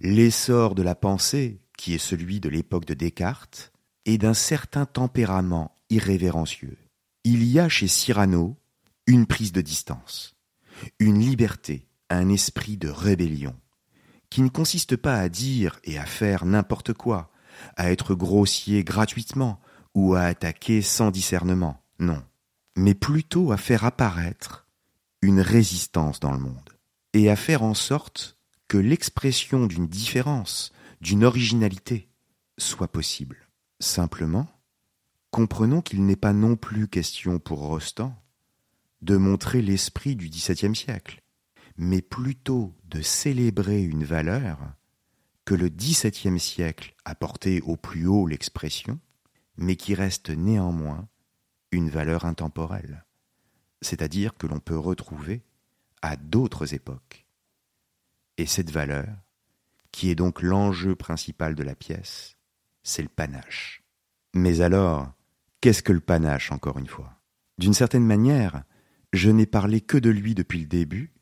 l'essor 0.00 0.74
de 0.74 0.82
la 0.82 0.94
pensée, 0.94 1.60
qui 1.78 1.94
est 1.94 1.98
celui 1.98 2.40
de 2.40 2.48
l'époque 2.48 2.84
de 2.84 2.94
Descartes, 2.94 3.72
et 4.04 4.18
d'un 4.18 4.34
certain 4.34 4.84
tempérament 4.84 5.76
irrévérencieux. 5.88 6.76
Il 7.24 7.44
y 7.44 7.60
a 7.60 7.68
chez 7.68 7.86
Cyrano 7.86 8.56
une 9.06 9.26
prise 9.26 9.52
de 9.52 9.60
distance, 9.60 10.34
une 10.98 11.20
liberté, 11.20 11.86
un 12.10 12.28
esprit 12.28 12.76
de 12.76 12.88
rébellion, 12.88 13.54
qui 14.28 14.42
ne 14.42 14.48
consiste 14.48 14.96
pas 14.96 15.18
à 15.18 15.28
dire 15.28 15.78
et 15.84 15.98
à 15.98 16.04
faire 16.04 16.44
n'importe 16.44 16.94
quoi, 16.94 17.30
à 17.76 17.92
être 17.92 18.16
grossier 18.16 18.82
gratuitement 18.82 19.60
ou 19.94 20.14
à 20.14 20.22
attaquer 20.22 20.82
sans 20.82 21.12
discernement, 21.12 21.80
non, 22.00 22.20
mais 22.76 22.94
plutôt 22.94 23.52
à 23.52 23.56
faire 23.56 23.84
apparaître 23.84 24.66
une 25.20 25.40
résistance 25.40 26.18
dans 26.18 26.32
le 26.32 26.40
monde, 26.40 26.70
et 27.12 27.30
à 27.30 27.36
faire 27.36 27.62
en 27.62 27.74
sorte 27.74 28.36
que 28.66 28.78
l'expression 28.78 29.66
d'une 29.66 29.86
différence, 29.86 30.72
d'une 31.00 31.22
originalité, 31.22 32.08
soit 32.58 32.88
possible. 32.88 33.46
Simplement, 33.78 34.48
comprenons 35.32 35.80
qu'il 35.80 36.04
n'est 36.04 36.14
pas 36.14 36.34
non 36.34 36.56
plus 36.56 36.86
question 36.86 37.38
pour 37.40 37.60
Rostand 37.60 38.14
de 39.00 39.16
montrer 39.16 39.62
l'esprit 39.62 40.14
du 40.14 40.28
XVIIe 40.28 40.76
siècle, 40.76 41.22
mais 41.76 42.02
plutôt 42.02 42.76
de 42.84 43.00
célébrer 43.00 43.82
une 43.82 44.04
valeur 44.04 44.58
que 45.46 45.54
le 45.54 45.70
XVIIe 45.70 46.38
siècle 46.38 46.94
a 47.06 47.14
porté 47.14 47.62
au 47.62 47.76
plus 47.76 48.06
haut 48.06 48.26
l'expression, 48.26 49.00
mais 49.56 49.74
qui 49.76 49.94
reste 49.94 50.28
néanmoins 50.28 51.08
une 51.72 51.88
valeur 51.88 52.26
intemporelle, 52.26 53.06
c'est-à-dire 53.80 54.34
que 54.34 54.46
l'on 54.46 54.60
peut 54.60 54.78
retrouver 54.78 55.42
à 56.02 56.16
d'autres 56.16 56.74
époques. 56.74 57.26
Et 58.36 58.46
cette 58.46 58.70
valeur, 58.70 59.08
qui 59.92 60.10
est 60.10 60.14
donc 60.14 60.42
l'enjeu 60.42 60.94
principal 60.94 61.54
de 61.54 61.62
la 61.62 61.74
pièce, 61.74 62.36
c'est 62.82 63.02
le 63.02 63.08
panache. 63.08 63.82
Mais 64.34 64.60
alors, 64.60 65.12
qu'est-ce 65.62 65.82
que 65.82 65.92
le 65.92 66.00
panache, 66.00 66.52
encore 66.52 66.78
une 66.78 66.88
fois? 66.88 67.14
D'une 67.56 67.72
certaine 67.72 68.04
manière, 68.04 68.64
je 69.14 69.30
n'ai 69.30 69.46
parlé 69.46 69.80
que 69.80 69.96
de 69.96 70.10
lui 70.10 70.34
depuis 70.34 70.58
le 70.58 70.66
début, 70.66 71.14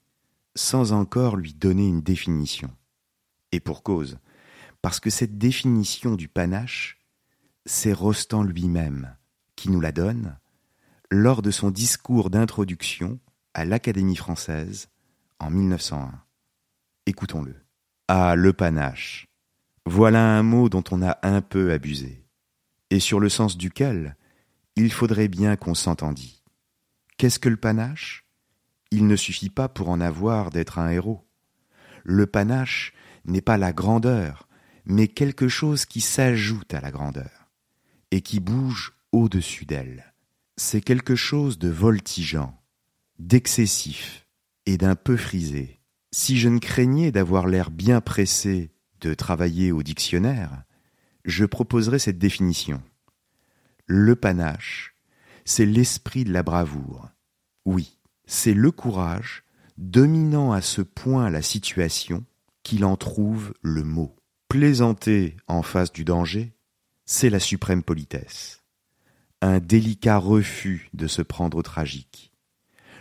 sans 0.56 0.92
encore 0.92 1.36
lui 1.36 1.54
donner 1.54 1.86
une 1.86 2.00
définition. 2.00 2.70
Et 3.52 3.60
pour 3.60 3.84
cause, 3.84 4.18
parce 4.82 4.98
que 4.98 5.10
cette 5.10 5.38
définition 5.38 6.16
du 6.16 6.26
panache, 6.26 6.98
c'est 7.66 7.92
Rostand 7.92 8.42
lui-même 8.42 9.14
qui 9.54 9.70
nous 9.70 9.80
la 9.80 9.92
donne 9.92 10.38
lors 11.10 11.42
de 11.42 11.50
son 11.50 11.70
discours 11.70 12.30
d'introduction 12.30 13.20
à 13.52 13.64
l'Académie 13.66 14.16
française 14.16 14.88
en 15.38 15.50
1901. 15.50 16.12
Écoutons-le. 17.04 17.56
Ah, 18.08 18.36
le 18.36 18.52
panache. 18.54 19.28
Voilà 19.84 20.38
un 20.38 20.42
mot 20.42 20.68
dont 20.70 20.84
on 20.90 21.02
a 21.02 21.18
un 21.22 21.42
peu 21.42 21.72
abusé, 21.72 22.24
et 22.90 23.00
sur 23.00 23.20
le 23.20 23.28
sens 23.28 23.58
duquel 23.58 24.16
il 24.76 24.92
faudrait 24.92 25.28
bien 25.28 25.56
qu'on 25.56 25.74
s'entendît. 25.74 26.42
Qu'est-ce 27.16 27.38
que 27.38 27.48
le 27.48 27.56
panache? 27.56 28.24
Il 28.90 29.06
ne 29.06 29.16
suffit 29.16 29.50
pas 29.50 29.68
pour 29.68 29.88
en 29.88 30.00
avoir 30.00 30.50
d'être 30.50 30.78
un 30.78 30.88
héros. 30.88 31.28
Le 32.02 32.26
panache 32.26 32.92
n'est 33.24 33.42
pas 33.42 33.58
la 33.58 33.72
grandeur, 33.72 34.48
mais 34.84 35.08
quelque 35.08 35.48
chose 35.48 35.84
qui 35.84 36.00
s'ajoute 36.00 36.74
à 36.74 36.80
la 36.80 36.90
grandeur, 36.90 37.50
et 38.10 38.22
qui 38.22 38.40
bouge 38.40 38.94
au-dessus 39.12 39.66
d'elle. 39.66 40.12
C'est 40.56 40.80
quelque 40.80 41.14
chose 41.14 41.58
de 41.58 41.68
voltigeant, 41.68 42.58
d'excessif 43.18 44.26
et 44.66 44.76
d'un 44.76 44.96
peu 44.96 45.16
frisé. 45.16 45.80
Si 46.12 46.38
je 46.38 46.48
ne 46.48 46.58
craignais 46.58 47.12
d'avoir 47.12 47.46
l'air 47.46 47.70
bien 47.70 48.00
pressé 48.00 48.72
de 49.00 49.14
travailler 49.14 49.72
au 49.72 49.82
dictionnaire, 49.82 50.64
je 51.24 51.44
proposerais 51.44 51.98
cette 51.98 52.18
définition. 52.18 52.82
Le 53.92 54.14
panache, 54.14 54.94
c'est 55.44 55.66
l'esprit 55.66 56.22
de 56.22 56.32
la 56.32 56.44
bravoure. 56.44 57.08
Oui, 57.64 57.98
c'est 58.24 58.54
le 58.54 58.70
courage 58.70 59.42
dominant 59.78 60.52
à 60.52 60.60
ce 60.60 60.80
point 60.80 61.28
la 61.28 61.42
situation 61.42 62.24
qu'il 62.62 62.84
en 62.84 62.96
trouve 62.96 63.52
le 63.62 63.82
mot. 63.82 64.14
Plaisanter 64.48 65.36
en 65.48 65.62
face 65.62 65.90
du 65.90 66.04
danger, 66.04 66.52
c'est 67.04 67.30
la 67.30 67.40
suprême 67.40 67.82
politesse. 67.82 68.62
Un 69.42 69.58
délicat 69.58 70.18
refus 70.18 70.88
de 70.94 71.08
se 71.08 71.22
prendre 71.22 71.56
au 71.56 71.62
tragique. 71.62 72.32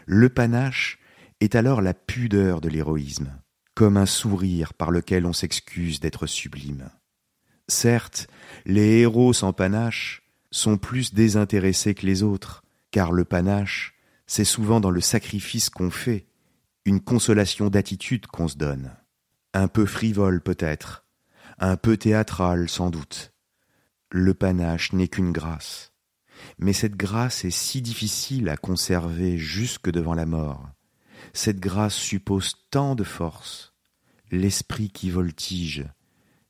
Le 0.08 0.30
panache, 0.30 0.98
est 1.40 1.54
alors 1.54 1.84
la 1.84 1.94
pudeur 1.94 2.62
de 2.62 2.70
l'héroïsme, 2.70 3.40
comme 3.76 3.96
un 3.96 4.08
sourire 4.08 4.74
par 4.74 4.90
lequel 4.90 5.28
on 5.28 5.34
s'excuse 5.34 6.00
d'être 6.00 6.26
sublime. 6.26 6.90
Certes, 7.68 8.28
les 8.66 9.02
héros 9.02 9.34
sans 9.34 9.54
panache 9.54 10.24
sont 10.52 10.78
plus 10.78 11.14
désintéressés 11.14 11.94
que 11.96 12.06
les 12.06 12.24
autres, 12.24 12.64
car 12.92 13.12
le 13.12 13.26
panache, 13.26 13.96
c'est 14.26 14.46
souvent 14.46 14.80
dans 14.80 14.92
le 14.92 15.02
sacrifice 15.02 15.70
qu'on 15.70 15.92
fait, 15.92 16.28
une 16.86 17.02
consolation 17.02 17.70
d'attitude 17.70 18.28
qu'on 18.28 18.48
se 18.48 18.58
donne. 18.58 18.92
Un 19.54 19.68
peu 19.68 19.86
frivole 19.86 20.42
peut-être, 20.42 21.06
un 21.58 21.78
peu 21.78 21.98
théâtral 21.98 22.70
sans 22.70 22.90
doute. 22.90 23.34
Le 24.12 24.34
panache 24.34 24.94
n'est 24.94 25.08
qu'une 25.08 25.32
grâce. 25.32 25.92
Mais 26.58 26.74
cette 26.74 26.96
grâce 26.96 27.46
est 27.46 27.52
si 27.52 27.82
difficile 27.82 28.50
à 28.50 28.58
conserver 28.58 29.38
jusque 29.38 29.92
devant 29.92 30.14
la 30.14 30.26
mort, 30.26 30.70
cette 31.34 31.60
grâce 31.60 31.96
suppose 31.96 32.56
tant 32.72 32.96
de 32.96 33.04
force. 33.04 33.74
L'esprit 34.32 34.90
qui 34.90 35.10
voltige 35.10 35.86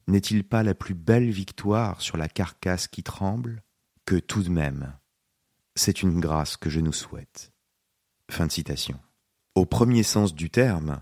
n'est-il 0.08 0.44
pas 0.44 0.64
la 0.64 0.74
plus 0.74 0.96
belle 0.96 1.30
victoire 1.30 2.02
sur 2.02 2.18
la 2.18 2.28
carcasse 2.28 2.88
qui 2.88 3.04
tremble? 3.04 3.64
Tout 4.16 4.44
de 4.44 4.50
même, 4.50 4.94
c'est 5.76 6.02
une 6.02 6.20
grâce 6.20 6.58
que 6.58 6.70
je 6.70 6.80
nous 6.80 6.94
souhaite. 6.94 7.52
Fin 8.30 8.48
de 8.48 8.52
citation. 8.52 9.00
Au 9.56 9.66
premier 9.66 10.04
sens 10.04 10.34
du 10.34 10.50
terme, 10.50 11.02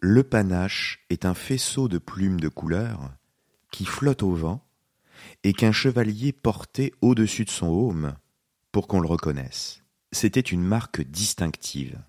le 0.00 0.22
panache 0.22 1.04
est 1.10 1.24
un 1.24 1.34
faisceau 1.34 1.88
de 1.88 1.98
plumes 1.98 2.40
de 2.40 2.48
couleur 2.48 3.10
qui 3.70 3.84
flotte 3.84 4.22
au 4.22 4.34
vent 4.34 4.64
et 5.44 5.52
qu'un 5.52 5.72
chevalier 5.72 6.32
portait 6.32 6.92
au-dessus 7.02 7.44
de 7.44 7.50
son 7.50 7.68
aume 7.68 8.16
pour 8.72 8.88
qu'on 8.88 9.00
le 9.00 9.08
reconnaisse. 9.08 9.82
C'était 10.12 10.40
une 10.40 10.62
marque 10.62 11.02
distinctive. 11.02 12.00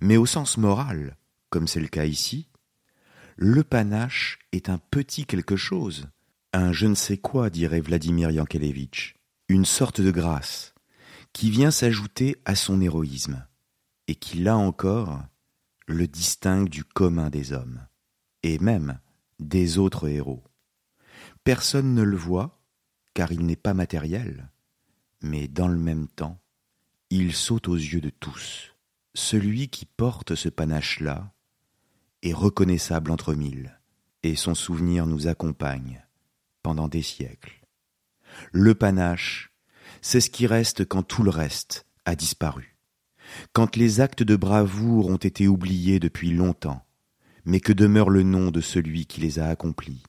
Mais 0.00 0.16
au 0.16 0.26
sens 0.26 0.56
moral, 0.56 1.16
comme 1.50 1.66
c'est 1.66 1.80
le 1.80 1.88
cas 1.88 2.06
ici, 2.06 2.48
le 3.36 3.64
panache 3.64 4.38
est 4.52 4.68
un 4.68 4.78
petit 4.78 5.26
quelque 5.26 5.56
chose, 5.56 6.08
un 6.52 6.72
je 6.72 6.86
ne 6.86 6.94
sais 6.94 7.18
quoi, 7.18 7.50
dirait 7.50 7.80
Vladimir 7.80 8.30
Yankelevitch, 8.30 9.16
une 9.50 9.64
sorte 9.64 10.00
de 10.00 10.12
grâce, 10.12 10.74
qui 11.32 11.50
vient 11.50 11.72
s'ajouter 11.72 12.40
à 12.44 12.54
son 12.54 12.80
héroïsme, 12.80 13.44
et 14.06 14.14
qui, 14.14 14.38
là 14.38 14.56
encore, 14.56 15.20
le 15.88 16.06
distingue 16.06 16.68
du 16.68 16.84
commun 16.84 17.30
des 17.30 17.52
hommes, 17.52 17.84
et 18.44 18.60
même 18.60 19.00
des 19.40 19.78
autres 19.78 20.06
héros. 20.06 20.44
Personne 21.42 21.94
ne 21.94 22.02
le 22.02 22.16
voit, 22.16 22.62
car 23.12 23.32
il 23.32 23.44
n'est 23.44 23.56
pas 23.56 23.74
matériel, 23.74 24.50
mais 25.20 25.48
dans 25.48 25.68
le 25.68 25.78
même 25.78 26.06
temps, 26.06 26.38
il 27.10 27.34
saute 27.34 27.66
aux 27.66 27.74
yeux 27.74 28.00
de 28.00 28.10
tous. 28.10 28.76
Celui 29.14 29.68
qui 29.68 29.84
porte 29.84 30.36
ce 30.36 30.48
panache-là 30.48 31.34
est 32.22 32.32
reconnaissable 32.34 33.10
entre 33.10 33.34
mille, 33.34 33.80
et 34.22 34.36
son 34.36 34.54
souvenir 34.54 35.06
nous 35.06 35.26
accompagne 35.26 36.06
pendant 36.62 36.86
des 36.86 37.02
siècles. 37.02 37.59
Le 38.52 38.74
panache, 38.74 39.52
c'est 40.02 40.20
ce 40.20 40.30
qui 40.30 40.46
reste 40.46 40.84
quand 40.84 41.02
tout 41.02 41.22
le 41.22 41.30
reste 41.30 41.86
a 42.04 42.14
disparu, 42.16 42.76
quand 43.52 43.76
les 43.76 44.00
actes 44.00 44.22
de 44.22 44.36
bravoure 44.36 45.08
ont 45.08 45.16
été 45.16 45.48
oubliés 45.48 46.00
depuis 46.00 46.30
longtemps, 46.30 46.84
mais 47.44 47.60
que 47.60 47.72
demeure 47.72 48.10
le 48.10 48.22
nom 48.22 48.50
de 48.50 48.60
celui 48.60 49.06
qui 49.06 49.20
les 49.20 49.38
a 49.38 49.48
accomplis. 49.48 50.02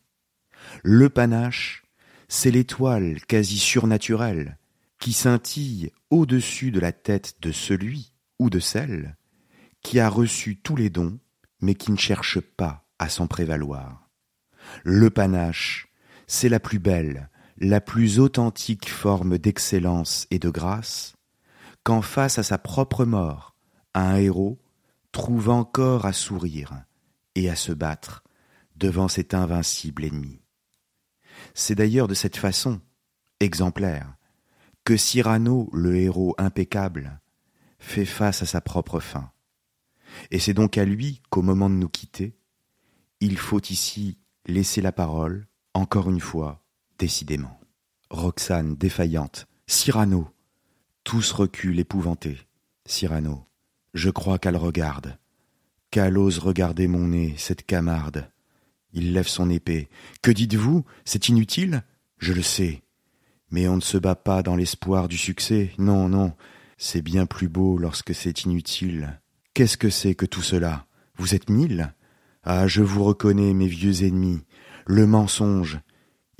Le 0.84 1.10
panache, 1.10 1.84
c'est 2.28 2.52
l'étoile 2.52 3.20
quasi 3.28 3.58
surnaturelle 3.58 4.58
qui 5.00 5.14
scintille 5.14 5.92
au-dessus 6.10 6.72
de 6.72 6.80
la 6.80 6.92
tête 6.92 7.36
de 7.42 7.52
celui 7.52 8.14
ou 8.40 8.50
de 8.50 8.60
celle 8.60 9.18
qui 9.82 10.00
a 10.00 10.08
reçu 10.08 10.58
tous 10.58 10.76
les 10.76 10.90
dons, 10.90 11.20
mais 11.60 11.76
qui 11.76 11.92
ne 11.92 11.98
cherche 11.98 12.40
pas 12.40 12.86
à 13.00 13.10
s'en 13.10 13.28
prévaloir. 13.28 14.10
Le 14.84 15.10
panache, 15.10 15.88
c'est 16.28 16.50
la 16.50 16.60
plus 16.60 16.80
belle, 16.80 17.30
la 17.64 17.80
plus 17.80 18.20
authentique 18.20 18.90
forme 18.90 19.38
d'excellence 19.38 20.26
et 20.32 20.40
de 20.40 20.50
grâce, 20.50 21.16
quand 21.84 22.02
face 22.02 22.40
à 22.40 22.44
sa 22.44 22.58
propre 22.58 23.06
mort, 23.06 23.56
un 23.94 24.16
héros 24.16 24.60
trouve 25.12 25.50
encore 25.50 26.08
à 26.08 26.12
sourire 26.12 26.84
et 27.36 27.52
à 27.52 27.56
se 27.56 27.72
battre 27.72 28.24
devant 28.78 29.08
cet 29.08 29.36
invincible 29.36 30.06
ennemi. 30.06 30.42
C'est 31.54 31.76
d'ailleurs 31.76 32.08
de 32.08 32.16
cette 32.16 32.36
façon, 32.36 32.82
exemplaire, 33.40 34.16
que 34.84 34.98
Cyrano, 34.98 35.70
le 35.72 35.96
héros 35.98 36.34
impeccable, 36.40 37.22
fait 37.78 38.06
face 38.06 38.42
à 38.42 38.48
sa 38.48 38.62
propre 38.62 39.00
fin. 39.00 39.32
Et 40.32 40.40
c'est 40.40 40.56
donc 40.56 40.80
à 40.80 40.86
lui 40.86 41.22
qu'au 41.30 41.44
moment 41.44 41.70
de 41.70 41.76
nous 41.76 41.90
quitter, 41.90 42.36
il 43.20 43.38
faut 43.38 43.62
ici 43.62 44.18
laisser 44.48 44.82
la 44.82 44.92
parole, 44.92 45.48
encore 45.76 46.10
une 46.10 46.20
fois, 46.20 46.61
décidément. 47.02 47.60
Roxane 48.12 48.76
défaillante, 48.76 49.48
Cyrano, 49.66 50.30
tous 51.04 51.32
reculent 51.32 51.80
épouvantés. 51.80 52.38
Cyrano, 52.86 53.48
je 53.96 54.12
crois 54.12 54.38
qu'elle 54.38 54.56
regarde, 54.56 55.18
qu'elle 55.90 56.20
ose 56.20 56.38
regarder 56.38 56.88
mon 56.88 57.08
nez, 57.08 57.34
cette 57.38 57.66
camarde. 57.66 58.30
Il 58.94 59.14
lève 59.14 59.28
son 59.28 59.50
épée. 59.50 59.90
Que 60.22 60.30
dites-vous? 60.30 60.86
C'est 61.04 61.28
inutile? 61.28 61.84
Je 62.20 62.34
le 62.34 62.44
sais. 62.44 62.84
Mais 63.50 63.68
on 63.68 63.78
ne 63.78 63.82
se 63.82 63.98
bat 63.98 64.16
pas 64.16 64.44
dans 64.44 64.56
l'espoir 64.56 65.08
du 65.08 65.18
succès. 65.18 65.72
Non, 65.80 66.08
non. 66.08 66.34
C'est 66.78 67.02
bien 67.02 67.26
plus 67.26 67.50
beau 67.50 67.80
lorsque 67.80 68.14
c'est 68.14 68.44
inutile. 68.44 69.20
Qu'est-ce 69.56 69.78
que 69.78 69.90
c'est 69.90 70.14
que 70.14 70.28
tout 70.28 70.44
cela? 70.44 70.86
Vous 71.16 71.34
êtes 71.34 71.50
mille? 71.50 71.96
Ah, 72.44 72.68
je 72.68 72.84
vous 72.84 73.04
reconnais, 73.04 73.54
mes 73.54 73.68
vieux 73.68 74.04
ennemis. 74.04 74.44
Le 74.86 75.08
mensonge. 75.08 75.80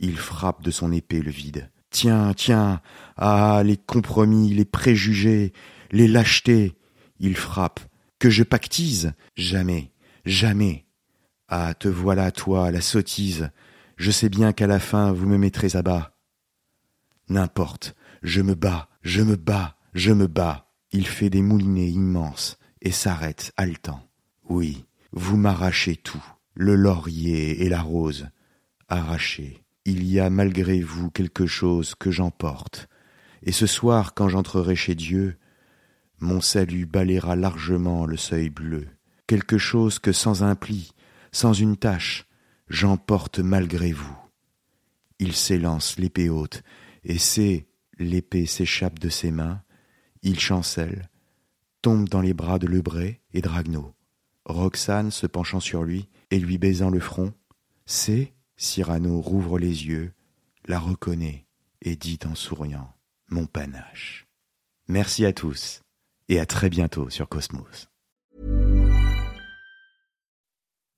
Il 0.02 0.18
frappe 0.18 0.64
de 0.64 0.72
son 0.72 0.92
épée 0.92 1.22
le 1.22 1.30
vide. 1.30 1.70
Tiens, 1.92 2.34
tiens. 2.34 2.82
Ah, 3.18 3.62
les 3.64 3.78
compromis, 3.78 4.52
les 4.52 4.66
préjugés, 4.66 5.54
les 5.92 6.08
lâchetés. 6.08 6.76
Il 7.20 7.38
frappe. 7.38 7.80
Que 8.18 8.30
je 8.30 8.44
pactise? 8.44 9.14
Jamais, 9.36 9.92
jamais. 10.26 10.86
Ah, 11.48 11.76
te 11.76 11.88
voilà, 11.88 12.32
toi, 12.32 12.72
la 12.72 12.82
sottise. 12.82 13.52
Je 13.96 14.10
sais 14.10 14.30
bien 14.30 14.54
qu'à 14.54 14.66
la 14.66 14.80
fin 14.80 15.12
vous 15.12 15.28
me 15.28 15.38
mettrez 15.38 15.76
à 15.76 15.84
bas. 15.84 16.18
N'importe, 17.30 17.96
je 18.24 18.42
me 18.42 18.56
bats, 18.56 18.90
je 19.04 19.22
me 19.22 19.36
bats, 19.36 19.78
je 19.94 20.12
me 20.12 20.26
bats. 20.26 20.72
Il 20.92 21.06
fait 21.06 21.30
des 21.30 21.44
moulinets 21.44 21.90
immenses 21.90 22.58
et 22.82 22.92
s'arrête 22.92 23.54
haletant. 23.56 24.08
Oui, 24.50 24.86
vous 25.12 25.38
m'arrachez 25.38 25.96
tout, 25.96 26.24
le 26.56 26.76
laurier 26.76 27.64
et 27.64 27.70
la 27.70 27.82
rose. 27.82 28.30
Arrachez. 28.90 29.64
Il 29.86 30.04
y 30.04 30.20
a 30.20 30.30
malgré 30.30 30.82
vous 30.82 31.10
quelque 31.10 31.48
chose 31.48 31.96
que 31.96 32.12
j'emporte. 32.12 32.88
Et 33.44 33.52
ce 33.52 33.66
soir, 33.66 34.14
quand 34.14 34.30
j'entrerai 34.30 34.76
chez 34.76 34.94
Dieu, 34.94 35.38
mon 36.20 36.40
salut 36.40 36.86
balayera 36.86 37.36
largement 37.36 38.06
le 38.06 38.18
seuil 38.18 38.50
bleu. 38.52 38.88
Quelque 39.26 39.58
chose 39.58 39.98
que 39.98 40.12
sans 40.12 40.44
un 40.44 40.56
pli, 40.56 40.92
sans 41.32 41.54
une 41.54 41.78
tache, 41.78 42.28
j'emporte 42.70 43.40
malgré 43.40 43.92
vous. 43.92 44.18
Il 45.18 45.34
s'élance 45.34 45.98
l'épée 45.98 46.30
haute, 46.30 46.62
et 47.04 47.18
c'est, 47.18 47.68
l'épée 47.98 48.46
s'échappe 48.46 49.00
de 49.00 49.10
ses 49.10 49.32
mains, 49.32 49.62
il 50.22 50.40
chancelle, 50.40 51.10
tombe 51.82 52.08
dans 52.08 52.22
les 52.22 52.34
bras 52.34 52.60
de 52.60 52.68
Lebré 52.68 53.22
et 53.34 53.42
Dragno. 53.42 53.96
Roxane 54.46 55.12
se 55.12 55.26
penchant 55.26 55.60
sur 55.60 55.84
lui 55.84 56.08
et 56.30 56.40
lui 56.40 56.58
baisant 56.58 56.90
le 56.90 57.00
front, 57.00 57.34
c'est, 57.86 58.34
Cyrano 58.62 59.20
rouvre 59.22 59.58
les 59.58 59.88
yeux, 59.88 60.14
la 60.68 60.78
reconnaît 60.78 61.48
et 61.82 61.96
dit 61.96 62.20
en 62.26 62.36
souriant, 62.36 62.94
mon 63.28 63.48
panache. 63.48 64.28
Merci 64.88 65.26
à 65.26 65.34
tous 65.34 65.82
et 66.30 66.40
à 66.40 66.46
très 66.46 66.70
bientôt 66.70 67.10
sur 67.10 67.28
Cosmos. 67.28 67.88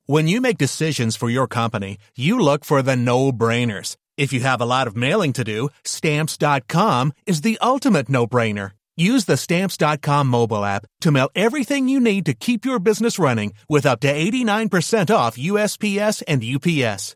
When 0.08 0.28
you 0.28 0.42
make 0.42 0.58
decisions 0.58 1.16
for 1.16 1.30
your 1.30 1.48
company, 1.48 1.98
you 2.18 2.38
look 2.38 2.66
for 2.66 2.84
the 2.84 2.98
no-brainers. 2.98 3.96
If 4.18 4.34
you 4.34 4.42
have 4.42 4.60
a 4.60 4.66
lot 4.66 4.86
of 4.86 4.98
mailing 4.98 5.32
to 5.32 5.46
do, 5.46 5.70
stamps.com 5.86 7.14
is 7.26 7.44
the 7.44 7.58
ultimate 7.62 8.10
no-brainer. 8.10 8.72
Use 8.98 9.24
the 9.24 9.38
stamps.com 9.38 10.28
mobile 10.28 10.66
app 10.66 10.86
to 11.00 11.12
mail 11.12 11.30
everything 11.34 11.88
you 11.88 12.02
need 12.02 12.26
to 12.26 12.34
keep 12.34 12.66
your 12.66 12.80
business 12.80 13.18
running 13.18 13.54
with 13.70 13.86
up 13.86 14.02
to 14.02 14.14
89% 14.14 15.16
off 15.16 15.38
USPS 15.38 16.22
and 16.28 16.44
UPS. 16.44 17.16